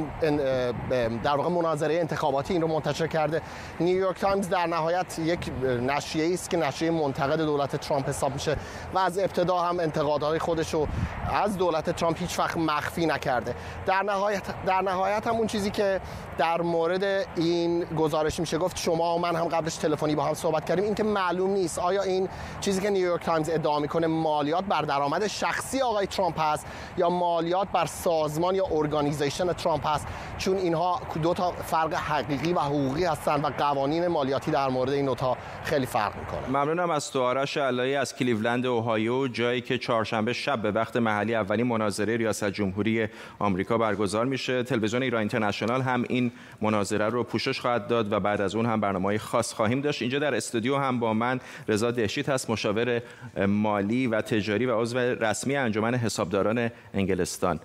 در 1.23 1.37
واقع 1.37 1.49
مناظره 1.49 1.95
انتخاباتی 1.95 2.53
این 2.53 2.63
رو 2.63 2.69
منتشر 2.69 3.07
کرده 3.07 3.43
نیویورک 3.81 4.21
تایمز 4.21 4.49
در 4.49 4.67
نهایت 4.67 5.19
یک 5.19 5.51
نشریه 5.63 6.35
است 6.35 6.51
که 6.51 6.57
نشریه 6.57 6.91
منتقد 6.91 7.41
دولت 7.41 7.77
ترامپ 7.77 8.09
حساب 8.09 8.33
میشه 8.33 8.57
و 8.95 8.99
از 8.99 9.19
ابتدا 9.19 9.59
هم 9.59 9.81
انتقادهای 9.81 10.39
خودش 10.39 10.75
رو 10.75 10.89
از 11.33 11.57
دولت 11.57 11.91
ترامپ 11.91 12.19
هیچ 12.19 12.39
وقت 12.39 12.57
مخفی 12.57 13.07
نکرده. 13.07 13.55
در 13.87 14.03
نهایت 14.03 14.43
در 14.67 14.81
نهایت 14.81 15.27
هم 15.27 15.35
اون 15.35 15.47
چیزی 15.47 15.71
که 15.71 16.01
در 16.39 16.61
مورد 16.61 17.27
این 17.37 17.85
گزارش 17.85 18.41
میشه 18.41 18.59
گفت 18.59 18.79
شما 18.79 19.00
و 19.01 19.19
من 19.19 19.37
هم 19.37 19.45
قبلش 19.45 19.77
تلفنی 19.77 20.15
با 20.15 20.25
هم 20.25 20.35
صحبت 20.35 20.65
کردیم. 20.65 20.85
اینکه 20.85 21.03
معلوم 21.03 21.51
نیست 21.51 21.79
آیا 21.79 22.03
این 22.03 22.29
چیزی 22.61 22.81
که 22.81 22.91
نیویورک 22.91 23.23
تایمز 23.23 23.51
ادعا 23.51 23.79
می‌کنه 23.79 24.07
مالیات 24.07 24.65
بر 24.65 24.83
درآمد 24.83 25.27
شخصی 25.27 25.81
آقای 25.81 26.07
ترامپ 26.07 26.41
هست 26.41 26.67
یا 26.97 27.11
مالیات 27.11 27.69
بر 27.73 27.87
سازمان 27.87 28.55
یا 28.55 28.65
organization 28.71 29.53
ترامپ 29.53 29.87
هست؟ 29.87 30.07
چون 30.39 30.57
اینها 30.57 31.01
دو 31.23 31.35
تا 31.35 31.51
فرق 31.51 31.95
حقیقی 31.95 32.53
و 32.53 32.59
حقوقی 32.59 33.05
هستن 33.05 33.41
و 33.41 33.51
قوانین 33.59 34.07
مالیاتی 34.07 34.51
در 34.51 34.69
مورد 34.69 34.91
این 34.91 35.03
دو 35.03 35.15
تا 35.15 35.37
خیلی 35.65 35.87
فرق 35.87 36.13
می‌کنه. 36.17 36.49
ممنونم 36.49 36.91
از 36.91 37.11
تو 37.11 37.23
آرش 37.23 37.57
علایی 37.57 37.97
از 37.97 38.17
کلیولند 38.17 38.67
اوهایو 38.67 39.29
جایی 39.29 39.61
که 39.61 39.79
چهارشنبه 39.79 40.33
شب 40.33 40.63
به 40.63 40.71
وقت 40.71 40.97
محلی 40.97 41.35
اولین 41.35 41.67
مناظره 41.67 42.17
ریاست 42.17 42.51
جمهوری 42.51 43.09
آمریکا 43.39 43.79
برگزار 43.79 44.25
میشه. 44.25 44.63
تلویزیون 44.63 45.03
ایران 45.03 45.19
اینترنشنال 45.19 45.83
هم 45.83 46.05
این 46.09 46.33
مناظره 46.61 47.09
رو 47.09 47.25
پوشش 47.25 47.61
خواهد 47.61 47.87
داد 47.87 48.13
و 48.13 48.21
بعد 48.21 48.41
از 48.41 48.55
اون 48.55 48.67
هم 48.67 48.81
برنامه 48.93 49.19
خاص 49.19 49.53
خواهیم 49.53 49.81
داشت. 49.81 50.03
اینجا 50.03 50.19
در 50.19 50.35
استودیو 50.35 50.77
هم 50.77 51.01
با 51.01 51.15
من 51.15 51.41
رضا 51.69 51.91
دهشیت 51.91 52.29
هست 52.29 52.51
مشاور 52.51 53.03
مالی 53.47 54.07
و 54.07 54.21
تجاری 54.21 54.67
و 54.67 54.81
عضو 54.81 54.99
رسمی 54.99 55.57
انجمن 55.57 55.95
حسابداران 55.95 56.71
انگلستان. 56.95 57.61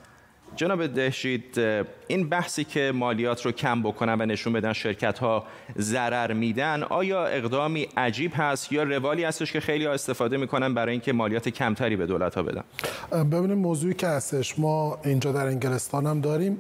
جناب 0.56 0.88
دهشید 0.88 1.60
این 2.08 2.30
بحثی 2.30 2.64
که 2.64 2.92
مالیات 2.96 3.46
رو 3.46 3.52
کم 3.52 3.84
بکنن 3.84 4.22
و 4.22 4.26
نشون 4.26 4.54
بدن 4.54 4.74
شرکت 4.74 5.20
ها 5.20 5.44
ضرر 5.80 6.34
میدن 6.34 6.84
آیا 6.84 7.26
اقدامی 7.26 7.88
عجیب 7.98 8.32
هست 8.36 8.72
یا 8.72 8.84
روالی 8.84 9.24
هستش 9.24 9.52
که 9.52 9.60
خیلی 9.60 9.86
ها 9.86 9.94
استفاده 9.94 10.38
می‌کنن 10.38 10.74
برای 10.74 10.92
اینکه 10.92 11.14
مالیات 11.14 11.50
کمتری 11.50 11.96
به 11.96 12.06
دولت 12.06 12.36
ها 12.36 12.44
بدن؟ 12.44 12.64
ببینیم 13.12 13.58
موضوعی 13.58 13.94
که 13.94 14.08
هستش 14.08 14.60
ما 14.60 14.98
اینجا 15.04 15.32
در 15.32 15.46
انگلستان 15.46 16.06
هم 16.06 16.22
داریم 16.22 16.58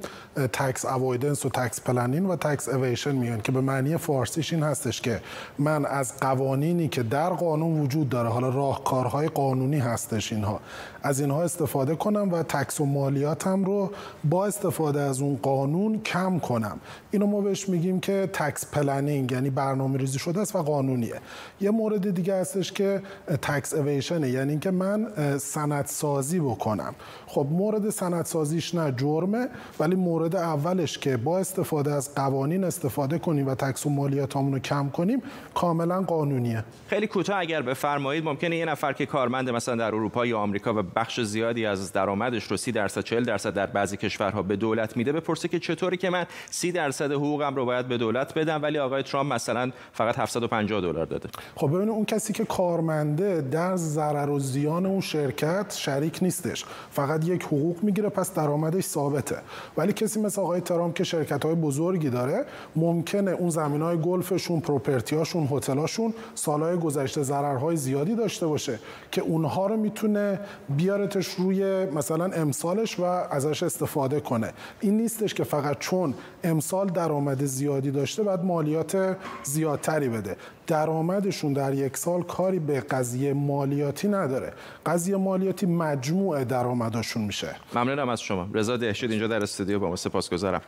tax 0.53 0.85
avoidance 0.85 1.45
و 1.45 1.49
tax 1.49 1.81
planning 1.81 2.25
و 2.25 2.35
tax 2.35 2.69
evasion 2.69 3.15
میان 3.15 3.41
که 3.41 3.51
به 3.51 3.61
معنی 3.61 3.97
فارسیش 3.97 4.53
این 4.53 4.63
هستش 4.63 5.01
که 5.01 5.21
من 5.59 5.85
از 5.85 6.19
قوانینی 6.19 6.87
که 6.87 7.03
در 7.03 7.29
قانون 7.29 7.81
وجود 7.81 8.09
داره 8.09 8.29
حالا 8.29 8.49
راهکارهای 8.49 9.27
قانونی 9.27 9.79
هستش 9.79 10.33
اینها 10.33 10.59
از 11.03 11.19
اینها 11.19 11.43
استفاده 11.43 11.95
کنم 11.95 12.33
و 12.33 12.43
tax 12.43 12.81
و 12.81 12.85
مالیاتم 12.85 13.63
رو 13.63 13.84
با 14.23 14.45
استفاده 14.45 15.01
از 15.01 15.21
اون 15.21 15.39
قانون 15.41 16.01
کم 16.01 16.39
کنم. 16.39 16.79
اینو 17.11 17.27
ما 17.27 17.41
بهش 17.41 17.69
میگیم 17.69 17.99
که 17.99 18.29
tax 18.33 18.71
planning 18.71 19.31
یعنی 19.31 19.49
برنامه 19.49 19.97
ریزی 19.97 20.19
شده 20.19 20.41
است 20.41 20.55
و 20.55 20.63
قانونیه. 20.63 21.15
یه 21.61 21.71
مورد 21.71 22.15
دیگه 22.15 22.35
هستش 22.35 22.71
که 22.71 23.01
تکس 23.41 23.73
اویشنه 23.73 24.29
یعنی 24.29 24.49
اینکه 24.49 24.71
من 24.71 25.07
سند 25.37 25.85
سازی 25.85 26.39
بکنم. 26.39 26.95
خب 27.27 27.47
مورد 27.51 27.89
سند 27.89 28.25
سازیش 28.25 28.75
نه 28.75 28.91
جرمه 28.97 29.47
ولی 29.79 29.95
مورد 29.95 30.35
اولش 30.35 30.97
که 30.97 31.17
با 31.17 31.39
استفاده 31.39 31.93
از 31.93 32.15
قوانین 32.15 32.63
استفاده 32.63 33.19
کنیم 33.19 33.47
و 33.47 33.55
تکس 33.55 33.85
و 33.85 33.89
مالیاتمون 33.89 34.53
رو 34.53 34.59
کم 34.59 34.89
کنیم 34.89 35.21
کاملا 35.53 36.01
قانونیه. 36.01 36.63
خیلی 36.87 37.07
کوتاه 37.07 37.39
اگر 37.39 37.61
بفرمایید 37.61 38.23
ممکنه 38.23 38.57
یه 38.57 38.65
نفر 38.65 38.93
که 38.93 39.05
کارمند 39.05 39.49
مثلا 39.49 39.75
در 39.75 39.85
اروپا 39.85 40.25
یا 40.25 40.39
آمریکا 40.39 40.73
و 40.73 40.83
بخش 40.95 41.21
زیادی 41.21 41.65
از 41.65 41.93
درآمدش 41.93 42.43
رو 42.43 42.57
30 42.57 42.71
درصد 42.71 43.01
40 43.01 43.23
درصد 43.23 43.53
در 43.53 43.65
بعضی 43.75 43.97
کشورها 43.97 44.41
به 44.41 44.55
دولت 44.55 44.97
میده 44.97 45.11
بپرسه 45.11 45.47
که 45.47 45.59
چطوری 45.59 45.97
که 45.97 46.09
من 46.09 46.25
30 46.51 46.71
درصد 46.71 47.11
حقوقم 47.11 47.55
رو 47.55 47.65
باید 47.65 47.87
به 47.87 47.97
دولت 47.97 48.33
بدم 48.33 48.63
ولی 48.63 48.79
آقای 48.79 49.03
ترامپ 49.03 49.33
مثلا 49.33 49.71
فقط 49.93 50.19
750 50.19 50.81
دلار 50.81 51.05
داده. 51.05 51.29
خب 51.55 51.67
ببینید 51.67 51.89
اون 51.89 52.05
کسی 52.05 52.33
که 52.33 52.45
کارمنده 52.45 53.41
در 53.41 53.75
ضرر 53.75 54.29
و 54.29 54.39
زیان 54.39 54.85
اون 54.85 55.01
شرکت 55.01 55.73
شریک 55.77 56.19
نیستش. 56.21 56.65
فقط 56.91 57.27
یک 57.27 57.43
حقوق 57.43 57.83
می‌گیره 57.83 58.09
پس 58.09 58.33
درآمدش 58.33 58.83
ثابته. 58.83 59.37
ولی 59.77 59.93
کسی 59.93 60.21
مثل 60.21 60.41
آقای 60.41 60.61
ترامپ 60.61 60.95
که 60.95 61.03
شرکت 61.03 61.45
های 61.45 61.55
بزرگی 61.55 62.09
داره 62.09 62.45
ممکنه 62.75 63.31
اون 63.31 63.49
زمین 63.49 63.81
های 63.81 63.97
گلفشون 63.97 64.59
پروپرتیاشون 64.59 65.47
هتلاشون 65.51 66.13
سالهای 66.35 66.77
گذشته 66.77 67.23
ضررهای 67.23 67.75
زیادی 67.75 68.15
داشته 68.15 68.47
باشه 68.47 68.79
که 69.11 69.21
اونها 69.21 69.67
رو 69.67 69.77
می‌تونه 69.77 70.39
بیارتش 70.69 71.27
روی 71.27 71.85
مثلا 71.85 72.25
امسالش 72.25 72.99
و 72.99 73.03
ازش 73.03 73.64
استفاده 73.65 74.19
کنه. 74.19 74.53
این 74.79 74.97
نیستش 74.97 75.33
که 75.33 75.43
فقط 75.43 75.79
چون 75.79 76.13
امسال 76.43 76.87
درآمد 76.87 77.45
زیادی 77.45 77.91
داشته 77.91 78.23
بعد 78.23 78.43
مالیات 78.43 79.17
زیادتری 79.43 80.09
بده. 80.09 80.37
درآمدشون 80.67 81.53
در 81.53 81.73
یک 81.73 81.97
سال 81.97 82.23
کاری 82.23 82.59
به 82.59 82.79
قضیه 82.79 83.33
مالیاتی 83.33 84.07
نداره. 84.07 84.53
قضیه 84.85 85.17
مالیاتی 85.17 85.65
مجموع 85.65 86.43
درآمدشون 86.43 87.23
میشه. 87.23 87.55
ممنونم 87.75 88.09
از 88.09 88.21
شما. 88.21 88.47
رضا 88.53 88.77
دهشید 88.77 89.11
اینجا 89.11 89.27
در 89.27 89.43
استودیو 89.43 89.79
با 89.79 89.89
ما. 89.89 89.95
سپاسگزارم. 89.95 90.61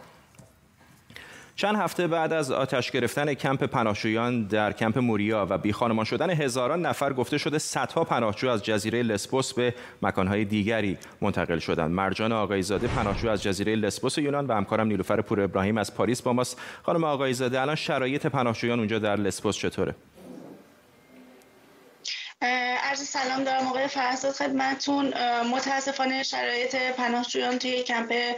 چند 1.57 1.75
هفته 1.75 2.07
بعد 2.07 2.33
از 2.33 2.51
آتش 2.51 2.91
گرفتن 2.91 3.33
کمپ 3.33 3.63
پناهجویان 3.63 4.43
در 4.43 4.73
کمپ 4.73 4.97
موریا 4.97 5.47
و 5.49 5.57
بیخانمان 5.57 6.05
شدن 6.05 6.29
هزاران 6.29 6.85
نفر 6.85 7.13
گفته 7.13 7.37
شده 7.37 7.57
صدها 7.57 8.03
پناهجو 8.03 8.49
از 8.49 8.63
جزیره 8.63 9.03
لسبوس 9.03 9.53
به 9.53 9.73
مکانهای 10.01 10.45
دیگری 10.45 10.97
منتقل 11.21 11.59
شدند. 11.59 11.91
مرجان 11.91 12.31
آقایزاده 12.31 12.87
پناهجو 12.87 13.29
از 13.29 13.43
جزیره 13.43 13.75
لسبوس 13.75 14.17
یونان 14.17 14.47
و 14.47 14.53
همکارم 14.53 14.87
نیلوفر 14.87 15.21
پور 15.21 15.41
ابراهیم 15.41 15.77
از 15.77 15.95
پاریس 15.95 16.21
با 16.21 16.33
ماست. 16.33 16.61
خانم 16.83 17.03
آقایزاده 17.03 17.61
الان 17.61 17.75
شرایط 17.75 18.25
پناهجویان 18.25 18.79
اونجا 18.79 18.99
در 18.99 19.15
لسبوس 19.15 19.57
چطوره؟ 19.57 19.95
عرض 22.87 23.09
سلام 23.09 23.43
دارم 23.43 23.67
آقای 23.67 23.87
فرداد 23.87 24.33
خدمتون 24.33 25.13
متاسفانه 25.43 26.23
شرایط 26.23 26.75
پناهجویان 26.75 27.59
توی 27.59 27.83
کمپ 27.83 28.35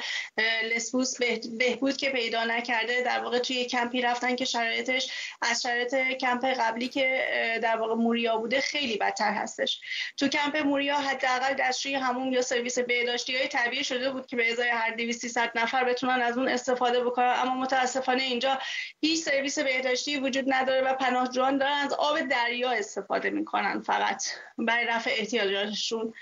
لسبوس 0.75 1.17
بهبود 1.57 1.97
که 1.97 2.09
پیدا 2.09 2.43
نکرده. 2.43 3.01
در 3.01 3.19
واقع 3.19 3.39
توی 3.39 3.65
کمپی 3.65 4.01
رفتن 4.01 4.35
که 4.35 4.45
شرایطش 4.45 5.12
از 5.41 5.62
شرایط 5.62 5.95
کمپ 5.95 6.45
قبلی 6.45 6.88
که 6.88 7.23
در 7.63 7.77
واقع 7.77 7.93
موریا 7.95 8.38
بوده 8.38 8.62
خیلی 8.62 8.97
بدتر 8.97 9.33
هستش. 9.33 9.81
تو 10.17 10.27
کمپ 10.27 10.57
موریا 10.57 10.97
حداقل 10.97 11.53
دستشوی 11.53 11.95
حموم 11.95 12.34
یا 12.33 12.41
سرویس 12.41 12.79
بهداشتی 12.79 13.38
های 13.38 13.47
طبیعی 13.47 13.83
شده 13.83 14.12
بود 14.12 14.25
که 14.25 14.35
به 14.35 14.51
ازای 14.51 14.69
هر 14.69 14.91
200 14.91 15.38
نفر 15.55 15.83
بتونن 15.83 16.21
از 16.21 16.38
اون 16.38 16.47
استفاده 16.47 17.03
بکنن. 17.03 17.33
اما 17.38 17.55
متاسفانه 17.55 18.23
اینجا 18.23 18.59
هیچ 19.01 19.23
سرویس 19.23 19.59
بهداشتی 19.59 20.19
وجود 20.19 20.53
نداره 20.53 20.81
و 20.81 20.93
پناهجویان 20.93 21.57
دارن 21.57 21.73
از 21.73 21.93
آب 21.93 22.19
دریا 22.19 22.71
استفاده 22.71 23.29
می‌کنن 23.29 23.81
فقط. 23.81 24.38
برای 24.58 24.86
رفع 24.86 25.12
احتیاجاتشون. 25.17 26.13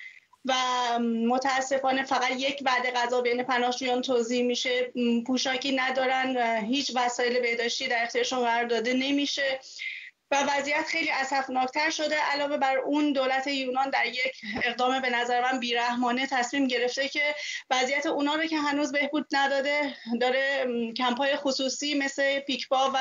و 0.45 0.53
متاسفانه 0.99 2.03
فقط 2.03 2.31
یک 2.37 2.61
وعده 2.65 2.91
غذا 2.91 3.21
بین 3.21 3.43
پناهجویان 3.43 4.01
توضیح 4.01 4.43
میشه. 4.43 4.91
پوشاکی 5.27 5.71
ندارن 5.75 6.37
هیچ 6.65 6.91
وسایل 6.95 7.39
بهداشتی 7.39 7.87
در 7.87 8.03
اختیارشون 8.03 8.39
قرار 8.39 8.65
داده 8.65 8.93
نمیشه. 8.93 9.59
و 10.31 10.43
وضعیت 10.43 10.85
خیلی 10.85 11.09
اسفناکتر 11.09 11.89
شده. 11.89 12.15
علاوه 12.15 12.57
بر 12.57 12.77
اون 12.77 13.13
دولت 13.13 13.47
یونان 13.47 13.89
در 13.89 14.05
یک 14.05 14.41
اقدام 14.63 15.01
به 15.01 15.09
نظر 15.09 15.41
من 15.41 15.59
بیرحمانه 15.59 16.27
تصمیم 16.27 16.67
گرفته 16.67 17.07
که 17.07 17.35
وضعیت 17.69 18.05
اونا 18.05 18.35
رو 18.35 18.45
که 18.45 18.57
هنوز 18.57 18.91
بهبود 18.91 19.27
نداده 19.31 19.95
داره 20.21 20.67
کمپای 20.97 21.35
خصوصی 21.35 21.93
مثل 21.93 22.39
پیکبا 22.39 22.91
و 22.93 22.97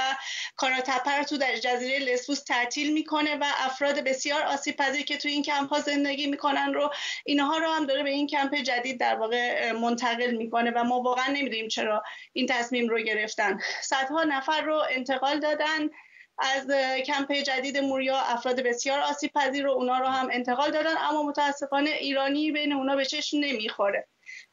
کاراتپر 0.57 1.23
تو 1.23 1.37
در 1.37 1.57
جزیره 1.57 1.99
لسبوس 1.99 2.43
تعطیل 2.43 2.93
می‌کنه 2.93 3.37
و 3.37 3.45
افراد 3.57 4.01
بسیار 4.01 4.43
آسیب 4.43 4.77
پذیر 4.77 5.05
که 5.05 5.17
تو 5.17 5.29
این 5.29 5.43
کمپ 5.43 5.71
ها 5.71 5.81
زندگی 5.81 6.27
می‌کنن 6.27 6.75
رو 6.75 6.93
اینها 7.25 7.59
رو 7.59 7.69
هم 7.69 7.87
داره 7.87 8.03
به 8.03 8.11
این 8.11 8.27
کمپ 8.27 8.55
جدید 8.55 9.01
در 9.01 9.15
واقع 9.15 9.73
منتقل 9.73 10.31
می‌کنه 10.31 10.71
و 10.71 10.85
ما 10.85 11.01
واقعا 11.01 11.27
نمی‌دونیم 11.27 11.69
چرا 11.69 12.03
این 12.33 12.47
تصمیم 12.47 12.89
رو 12.89 12.99
گرفتن. 12.99 13.61
صدها 13.83 14.25
نفر 14.25 14.61
رو 14.61 14.83
انتقال 14.91 15.41
دادن. 15.41 15.91
از 16.39 16.67
کمپ 17.07 17.33
جدید 17.33 17.79
موریا 17.79 18.17
افراد 18.19 18.61
بسیار 18.61 19.01
آسیب 19.01 19.31
پذیر 19.35 19.65
رو 19.65 19.71
اونا 19.71 19.99
رو 19.99 20.07
هم 20.07 20.29
انتقال 20.33 20.71
دادن 20.71 20.95
اما 21.11 21.23
متاسفانه 21.23 21.91
ایرانی 21.91 22.53
بین 22.53 22.73
اونا 22.73 22.97
به 22.97 23.05
چشم 23.05 23.37
نمی‌خوره. 23.41 24.07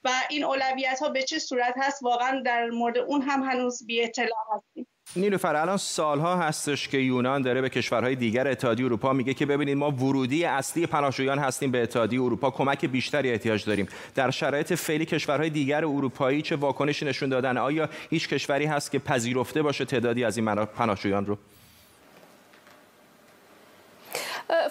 و 0.03 0.09
این 0.29 0.43
اولویت 0.43 0.99
ها 1.01 1.09
به 1.09 1.23
چه 1.23 1.39
صورت 1.39 1.73
هست؟ 1.77 2.03
واقعا 2.03 2.41
در 2.45 2.69
مورد 2.69 2.97
اون 2.97 3.21
هم 3.21 3.43
هنوز 3.43 3.85
بی 3.85 4.03
اطلاع 4.03 4.29
هستیم. 4.55 4.87
نیلوفر 5.15 5.55
الان 5.55 5.77
سالها 5.77 6.35
هستش 6.35 6.87
که 6.87 6.97
یونان 6.97 7.41
داره 7.41 7.61
به 7.61 7.69
کشورهای 7.69 8.15
دیگر 8.15 8.47
اتحادیه 8.47 8.85
اروپا 8.85 9.13
میگه 9.13 9.33
که 9.33 9.45
ببینید 9.45 9.77
ما 9.77 9.91
ورودی 9.91 10.45
اصلی 10.45 10.87
پناهجویان 10.87 11.39
هستیم 11.39 11.71
به 11.71 11.83
اتحادیه 11.83 12.21
اروپا 12.21 12.51
کمک 12.51 12.85
بیشتری 12.85 13.31
احتیاج 13.31 13.65
داریم. 13.65 13.87
در 14.15 14.31
شرایط 14.31 14.73
فعلی 14.73 15.05
کشورهای 15.05 15.49
دیگر 15.49 15.85
اروپایی 15.85 16.41
چه 16.41 16.55
واکنشی 16.55 17.05
نشون 17.05 17.29
دادن؟ 17.29 17.57
آیا 17.57 17.89
هیچ 18.09 18.29
کشوری 18.29 18.65
هست 18.65 18.91
که 18.91 18.99
پذیرفته 18.99 19.61
باشه 19.61 19.85
تعدادی 19.85 20.23
از 20.23 20.37
این 20.37 20.65
پناهجویان 20.65 21.25
رو؟ 21.25 21.37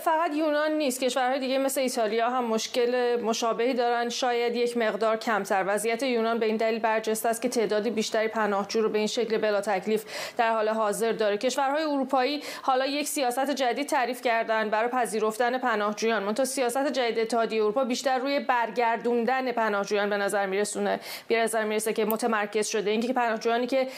فقط 0.04 0.34
یونان 0.34 0.72
نیست. 0.72 1.00
کشورهای 1.00 1.38
دیگه 1.40 1.58
مثل 1.58 1.80
ایتالیا 1.80 2.30
هم 2.30 2.44
مشکل 2.44 3.20
مشابهی 3.22 3.74
دارن. 3.74 4.08
شاید 4.08 4.56
یک 4.56 4.76
مقدار 4.76 5.16
کمتر. 5.16 5.64
وضعیت 5.66 6.02
یونان 6.02 6.38
به 6.38 6.46
این 6.46 6.56
دلیل 6.56 6.78
برجسته 6.78 7.28
است 7.28 7.42
که 7.42 7.48
تعدادی 7.48 7.90
بیشتری 7.90 8.28
پناهجو 8.28 8.82
رو 8.82 8.88
به 8.88 8.98
این 8.98 9.06
شکل 9.06 9.38
بلا 9.38 9.60
تکلیف 9.60 10.04
در 10.36 10.52
حال 10.52 10.68
حاضر 10.68 11.12
داره. 11.12 11.36
کشورهای 11.36 11.84
اروپایی 11.84 12.42
حالا 12.62 12.86
یک 12.86 13.08
سیاست 13.08 13.50
جدید 13.50 13.86
تعریف 13.86 14.22
کردن 14.22 14.70
برای 14.70 14.88
پذیرفتن 14.88 15.58
پناهجویان. 15.58 16.22
منتها 16.22 16.44
سیاست 16.44 16.92
جدید 16.92 17.18
اتحادیه 17.18 17.62
اروپا 17.62 17.84
بیشتر 17.84 18.18
روی 18.18 18.40
برگردوندن 18.40 19.52
پناهجویان 19.52 20.10
به 20.10 20.16
نظر 20.16 20.46
میرسونه. 20.46 21.00
به 21.28 21.42
نظر 21.42 21.64
می‌رسه 21.64 21.92
که 21.92 22.04
متمرکز 22.04 22.66
شده. 22.66 22.90
اینکه 22.90 23.08
که 23.08 23.12
پناهجویانی 23.12 23.66
که 23.66 23.88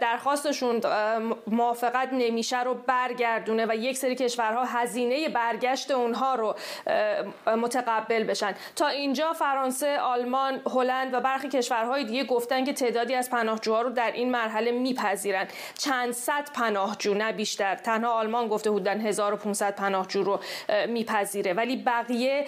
درخواستشون 0.00 0.80
موافقت 1.46 2.08
نمیشه 2.12 2.62
رو 2.62 2.74
برگردونه 2.74 3.66
و 3.68 3.74
یک 3.74 3.98
سری 3.98 4.14
کشورها 4.14 4.64
هزینه 4.64 5.28
برگشت 5.52 5.90
اونها 5.90 6.34
رو 6.34 6.54
متقبل 7.46 8.24
بشن. 8.24 8.54
تا 8.76 8.86
اینجا 8.86 9.32
فرانسه 9.32 9.98
آلمان 9.98 10.60
هلند 10.66 11.14
و 11.14 11.20
برخی 11.20 11.48
کشورهای 11.48 12.04
دیگه 12.04 12.24
گفتن 12.24 12.64
که 12.64 12.72
تعدادی 12.72 13.14
از 13.14 13.30
پناهجوها 13.30 13.82
رو 13.82 13.90
در 13.90 14.12
این 14.12 14.30
مرحله 14.30 14.70
میپذیرن. 14.70 15.46
چند 15.78 16.12
صد 16.12 16.48
پناهجو 16.54 17.14
نه 17.14 17.32
بیشتر. 17.32 17.74
تنها 17.74 18.12
آلمان 18.12 18.48
گفته 18.48 18.70
بودن 18.70 19.00
1500 19.00 19.76
پناهجو 19.76 20.22
رو 20.22 20.40
میپذیره. 20.88 21.52
ولی 21.52 21.76
بقیه 21.76 22.46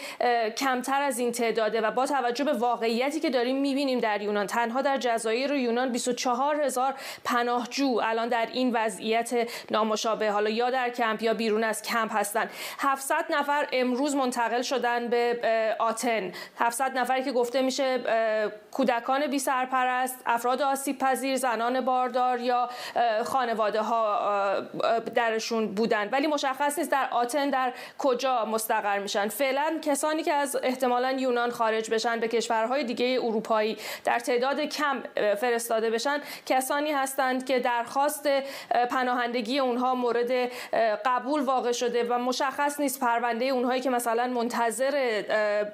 کمتر 0.57 1.03
از 1.03 1.19
این 1.19 1.33
تعداده 1.33 1.81
و 1.81 1.91
با 1.91 2.07
توجه 2.07 2.45
به 2.45 2.53
واقعیتی 2.53 3.21
که 3.21 3.31
داریم 3.31 3.61
می‌بینیم 3.61 4.01
در 4.01 4.23
یونان 4.23 4.47
تنها 4.47 4.83
در 4.83 4.97
جزایر 4.97 5.53
یونان 5.53 5.93
24 5.93 6.61
هزار 6.61 6.95
پناهجو 7.25 8.01
الان 8.03 8.29
در 8.29 8.49
این 8.53 8.71
وضعیت 8.73 9.51
نامشابه 9.71 10.31
حالا 10.31 10.51
یا 10.51 10.71
در 10.71 10.91
کمپ 10.91 11.23
یا 11.23 11.35
بیرون 11.35 11.65
از 11.65 11.83
کمپ 11.83 12.17
هستن. 12.17 12.51
700 12.95 13.25
نفر 13.31 13.67
امروز 13.73 14.17
منتقل 14.17 14.63
شدن 14.63 15.09
به 15.09 15.77
آتن. 15.79 16.33
700 16.59 16.99
نفری 16.99 17.23
که 17.23 17.33
گفته 17.33 17.63
میشه 17.63 17.99
کودکان 18.71 19.27
بی 19.27 19.39
سرپرست 19.39 20.19
افراد 20.27 20.63
آسیب 20.63 20.99
پذیر 20.99 21.37
زنان 21.37 21.81
باردار 21.81 22.41
یا 22.41 22.69
خانواده 23.25 23.83
ها 23.83 24.61
درشون 25.15 25.75
بودن. 25.75 26.09
ولی 26.09 26.27
مشخص 26.27 26.79
نیست 26.79 26.91
در 26.91 27.09
آتن 27.11 27.51
در 27.51 27.73
کجا 27.99 28.45
مستقر 28.45 28.99
میشن. 28.99 29.29
فعلا 29.29 29.79
کسانی 29.83 30.23
که 30.23 30.33
از 30.33 30.57
احتمالا 30.63 31.13
یونان 31.13 31.51
خارج 31.51 31.91
بشن 31.91 32.21
به 32.21 32.29
کشورهای 32.29 32.85
دیگه 32.85 33.19
اروپایی 33.23 33.79
در 34.05 34.19
تعداد 34.19 34.61
کم 34.61 35.03
فرستاده 35.41 35.91
بشن 35.91 36.21
کسانی 36.47 36.93
هستند 36.93 37.47
که 37.47 37.59
درخواست 37.59 38.29
پناهندگی 38.91 39.59
اونها 39.59 39.95
مورد 39.95 40.51
قبول 41.05 41.43
واقع 41.43 41.73
شده 41.73 42.07
و 42.09 42.19
مشخص 42.19 42.81
نیست 42.85 43.01
پرونده 43.01 43.45
اونهایی 43.45 43.81
که 43.81 43.91
مثلا 43.91 44.27
منتظر 44.27 45.23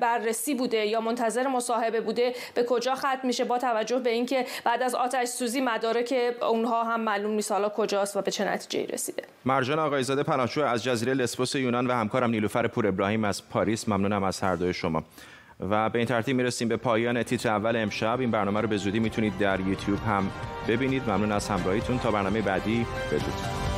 بررسی 0.00 0.54
بوده 0.54 0.86
یا 0.86 1.00
منتظر 1.00 1.46
مصاحبه 1.46 2.00
بوده 2.00 2.34
به 2.54 2.64
کجا 2.64 2.94
ختم 2.94 3.20
میشه 3.22 3.44
با 3.44 3.58
توجه 3.58 3.98
به 3.98 4.10
اینکه 4.10 4.46
بعد 4.64 4.82
از 4.82 4.94
آتش 4.94 5.28
سوزی 5.28 5.60
مدارک 5.60 6.14
اونها 6.42 6.84
هم 6.84 7.00
معلوم 7.00 7.30
نیست 7.30 7.52
حالا 7.52 7.68
کجاست 7.68 8.16
و 8.16 8.22
به 8.22 8.30
چه 8.30 8.44
نتیجه 8.44 8.92
رسیده. 8.92 9.22
مرجان 9.44 9.78
آقایزاده 9.78 10.22
پناهجو 10.22 10.62
از 10.62 10.84
جزیره 10.84 11.14
لسبوس 11.14 11.54
یونان 11.54 11.86
و 11.86 11.92
همکارم 11.92 12.30
نیلوفر 12.30 12.66
پور 12.66 12.86
ابراهیم 12.86 13.24
از 13.24 13.48
پاریس. 13.48 13.88
ممنونم 13.88 14.24
از 14.24 14.40
هر 14.40 14.56
دوی 14.56 14.74
شما. 14.74 15.04
و 15.70 15.88
به 15.88 15.98
این 15.98 16.08
ترتیب 16.08 16.36
می‌رسیم 16.36 16.68
به 16.68 16.76
پایان 16.76 17.22
تیتر 17.22 17.48
اول 17.48 17.76
امشب. 17.76 18.20
این 18.20 18.30
برنامه 18.30 18.60
رو 18.60 18.68
به 18.68 18.76
زودی 18.76 19.00
می‌تونید 19.00 19.38
در 19.38 19.60
یوتیوب 19.60 19.98
هم 19.98 20.30
ببینید. 20.68 21.02
ممنون 21.10 21.32
از 21.32 21.48
همراهیتون. 21.48 21.98
تا 21.98 22.10
برنامه 22.10 22.42
بعدی 22.42 22.86
بدرود. 23.06 23.69